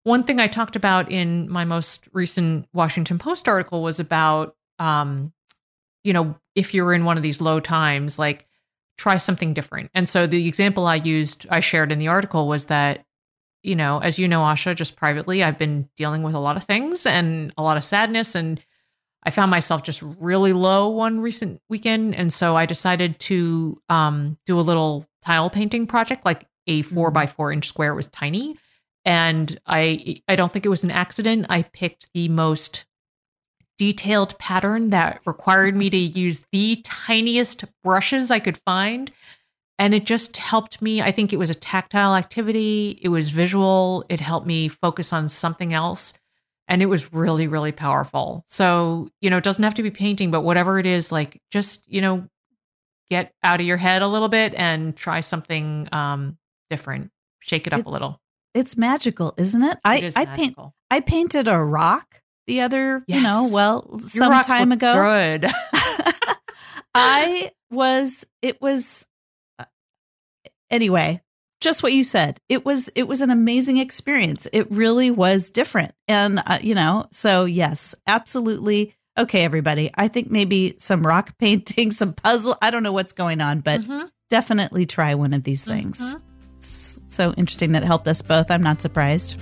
one 0.03 0.23
thing 0.23 0.39
I 0.39 0.47
talked 0.47 0.75
about 0.75 1.11
in 1.11 1.49
my 1.49 1.65
most 1.65 2.07
recent 2.13 2.67
Washington 2.73 3.19
Post 3.19 3.47
article 3.47 3.83
was 3.83 3.99
about, 3.99 4.55
um, 4.79 5.33
you 6.03 6.13
know, 6.13 6.35
if 6.55 6.73
you're 6.73 6.93
in 6.93 7.05
one 7.05 7.17
of 7.17 7.23
these 7.23 7.41
low 7.41 7.59
times, 7.59 8.17
like 8.17 8.47
try 8.97 9.17
something 9.17 9.53
different. 9.53 9.91
And 9.93 10.07
so 10.07 10.25
the 10.25 10.47
example 10.47 10.87
I 10.87 10.95
used, 10.95 11.45
I 11.49 11.59
shared 11.59 11.91
in 11.91 11.99
the 11.99 12.07
article 12.07 12.47
was 12.47 12.65
that, 12.65 13.05
you 13.61 13.75
know, 13.75 13.99
as 13.99 14.17
you 14.17 14.27
know, 14.27 14.41
Asha, 14.41 14.75
just 14.75 14.95
privately, 14.95 15.43
I've 15.43 15.57
been 15.57 15.89
dealing 15.97 16.23
with 16.23 16.33
a 16.33 16.39
lot 16.39 16.57
of 16.57 16.63
things 16.63 17.05
and 17.05 17.53
a 17.57 17.63
lot 17.63 17.77
of 17.77 17.83
sadness. 17.83 18.35
And 18.35 18.63
I 19.23 19.31
found 19.31 19.51
myself 19.51 19.83
just 19.83 20.01
really 20.01 20.53
low 20.53 20.87
one 20.87 21.19
recent 21.19 21.61
weekend. 21.69 22.15
And 22.15 22.31
so 22.31 22.55
I 22.55 22.65
decided 22.65 23.19
to 23.21 23.81
um, 23.89 24.37
do 24.45 24.57
a 24.57 24.61
little 24.61 25.05
tile 25.23 25.49
painting 25.49 25.87
project, 25.87 26.25
like 26.25 26.45
a 26.67 26.81
four 26.83 27.11
Mhm. 27.11 27.13
by 27.13 27.27
four 27.27 27.51
inch 27.51 27.67
square. 27.67 27.93
Was 27.95 28.07
tiny 28.07 28.57
and 29.05 29.59
I 29.65 30.21
I 30.27 30.35
don't 30.35 30.53
think 30.53 30.65
it 30.65 30.69
was 30.69 30.83
an 30.83 30.91
accident. 30.91 31.47
I 31.49 31.63
picked 31.63 32.07
the 32.13 32.29
most 32.29 32.85
detailed 33.77 34.37
pattern 34.39 34.89
that 34.89 35.21
required 35.25 35.75
me 35.75 35.89
to 35.89 35.97
use 35.97 36.41
the 36.51 36.81
tiniest 36.83 37.63
brushes 37.83 38.29
I 38.29 38.39
could 38.39 38.57
find. 38.65 39.11
And 39.77 39.93
it 39.93 40.05
just 40.05 40.35
helped 40.35 40.81
me. 40.81 41.01
I 41.01 41.11
think 41.13 41.31
it 41.31 41.37
was 41.39 41.49
a 41.49 41.55
tactile 41.55 42.13
activity, 42.15 42.99
it 43.01 43.07
was 43.07 43.29
visual, 43.29 44.03
it 44.09 44.19
helped 44.19 44.45
me 44.45 44.67
focus 44.67 45.13
on 45.13 45.29
something 45.29 45.73
else. 45.73 46.11
And 46.69 46.81
it 46.81 46.85
was 46.85 47.11
really, 47.11 47.47
really 47.47 47.71
powerful. 47.71 48.45
So, 48.47 49.09
you 49.21 49.29
know, 49.29 49.37
it 49.37 49.43
doesn't 49.43 49.63
have 49.63 49.73
to 49.73 49.83
be 49.83 49.91
painting, 49.91 50.29
but 50.31 50.41
whatever 50.41 50.79
it 50.79 50.85
is, 50.85 51.11
like 51.11 51.41
just, 51.51 51.83
you 51.91 51.99
know, 51.99 52.27
get 53.09 53.33
out 53.43 53.59
of 53.59 53.65
your 53.65 53.77
head 53.77 54.01
a 54.03 54.07
little 54.07 54.29
bit 54.29 54.53
and 54.53 54.95
try 54.95 55.19
something 55.19 55.89
um, 55.91 56.37
different, 56.69 57.09
shake 57.39 57.65
it 57.67 57.73
up 57.73 57.79
It- 57.81 57.85
a 57.87 57.89
little. 57.89 58.21
it's 58.53 58.77
magical, 58.77 59.33
isn't 59.37 59.63
it? 59.63 59.79
I 59.83 59.97
It 59.97 60.03
is 60.03 60.15
I 60.15 60.25
paint. 60.25 60.57
I 60.91 60.99
painted 61.01 61.47
a 61.47 61.57
rock 61.59 62.21
the 62.47 62.61
other, 62.61 63.03
you 63.07 63.19
know, 63.21 63.49
well, 63.51 63.99
some 63.99 64.41
time 64.43 64.71
ago. 64.71 64.93
Good. 64.93 65.51
I 66.95 67.51
was 67.71 68.25
it 68.41 68.61
was 68.61 69.05
uh, 69.59 69.65
anyway, 70.71 71.21
just 71.61 71.83
what 71.83 71.93
you 71.93 72.03
said. 72.03 72.39
It 72.49 72.65
was 72.65 72.89
it 72.95 73.07
was 73.07 73.21
an 73.21 73.29
amazing 73.29 73.77
experience. 73.77 74.47
It 74.53 74.69
really 74.71 75.11
was 75.11 75.49
different. 75.49 75.93
And 76.07 76.41
uh, 76.45 76.59
you 76.61 76.75
know, 76.75 77.07
so 77.11 77.45
yes, 77.45 77.95
absolutely. 78.07 78.95
Okay, 79.17 79.43
everybody. 79.43 79.89
I 79.95 80.07
think 80.07 80.31
maybe 80.31 80.75
some 80.79 81.05
rock 81.05 81.37
painting, 81.39 81.91
some 81.91 82.13
puzzle. 82.13 82.55
I 82.61 82.69
don't 82.71 82.83
know 82.83 82.93
what's 82.93 83.13
going 83.13 83.41
on, 83.41 83.59
but 83.59 83.81
Mhm. 83.81 84.09
definitely 84.29 84.85
try 84.85 85.15
one 85.15 85.33
of 85.33 85.43
these 85.43 85.63
things. 85.63 85.99
Mhm. 86.01 86.21
It's 86.59 86.99
so 87.07 87.33
interesting 87.37 87.71
that 87.73 87.83
it 87.83 87.87
helped 87.87 88.07
us 88.07 88.21
both. 88.21 88.49
I'm 88.51 88.63
not 88.63 88.81
surprised. 88.81 89.35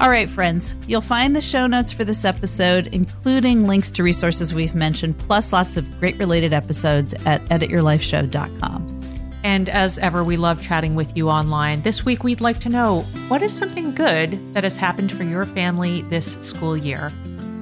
All 0.00 0.10
right, 0.10 0.28
friends, 0.28 0.74
you'll 0.88 1.00
find 1.00 1.36
the 1.36 1.40
show 1.40 1.66
notes 1.68 1.92
for 1.92 2.02
this 2.04 2.24
episode, 2.24 2.88
including 2.88 3.66
links 3.68 3.92
to 3.92 4.02
resources 4.02 4.52
we've 4.52 4.74
mentioned, 4.74 5.16
plus 5.18 5.52
lots 5.52 5.76
of 5.76 6.00
great 6.00 6.16
related 6.18 6.52
episodes 6.52 7.14
at 7.26 7.44
edityourlifeshow.com. 7.46 9.03
And 9.44 9.68
as 9.68 9.98
ever, 9.98 10.24
we 10.24 10.38
love 10.38 10.62
chatting 10.62 10.94
with 10.94 11.14
you 11.16 11.28
online. 11.28 11.82
This 11.82 12.02
week, 12.02 12.24
we'd 12.24 12.40
like 12.40 12.60
to 12.60 12.70
know 12.70 13.02
what 13.28 13.42
is 13.42 13.52
something 13.52 13.94
good 13.94 14.54
that 14.54 14.64
has 14.64 14.78
happened 14.78 15.12
for 15.12 15.22
your 15.22 15.44
family 15.44 16.00
this 16.02 16.38
school 16.40 16.76
year. 16.76 17.12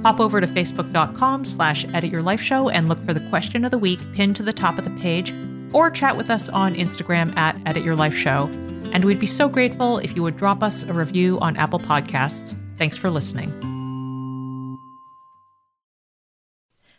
Hop 0.05 0.21
over 0.21 0.41
to 0.41 0.47
facebook.com 0.47 1.45
slash 1.45 1.85
edit 1.93 2.11
your 2.11 2.23
life 2.23 2.41
show 2.41 2.69
and 2.69 2.89
look 2.89 3.05
for 3.05 3.13
the 3.13 3.29
question 3.29 3.65
of 3.65 3.73
the 3.73 3.79
week 3.79 4.01
pinned 4.15 4.37
to 4.37 4.45
the 4.45 4.53
top 4.53 4.79
of 4.79 4.85
the 4.85 5.03
page, 5.03 5.35
or 5.73 5.91
chat 5.91 6.17
with 6.17 6.31
us 6.31 6.49
on 6.49 6.75
Instagram 6.75 7.37
at 7.37 7.61
edit 7.67 7.83
your 7.83 7.97
life 7.97 8.15
show. 8.15 8.49
And 8.93 9.05
we'd 9.05 9.21
be 9.21 9.27
so 9.27 9.49
grateful 9.49 9.99
if 9.99 10.15
you 10.15 10.23
would 10.23 10.37
drop 10.37 10.63
us 10.63 10.85
a 10.85 10.93
review 10.93 11.41
on 11.41 11.57
Apple 11.57 11.81
Podcasts. 11.81 12.57
Thanks 12.77 12.97
for 12.97 13.11
listening. 13.11 13.72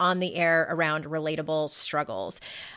on 0.00 0.20
the 0.20 0.36
air 0.36 0.66
around 0.70 1.04
relatable 1.04 1.70
struggles. 1.70 2.40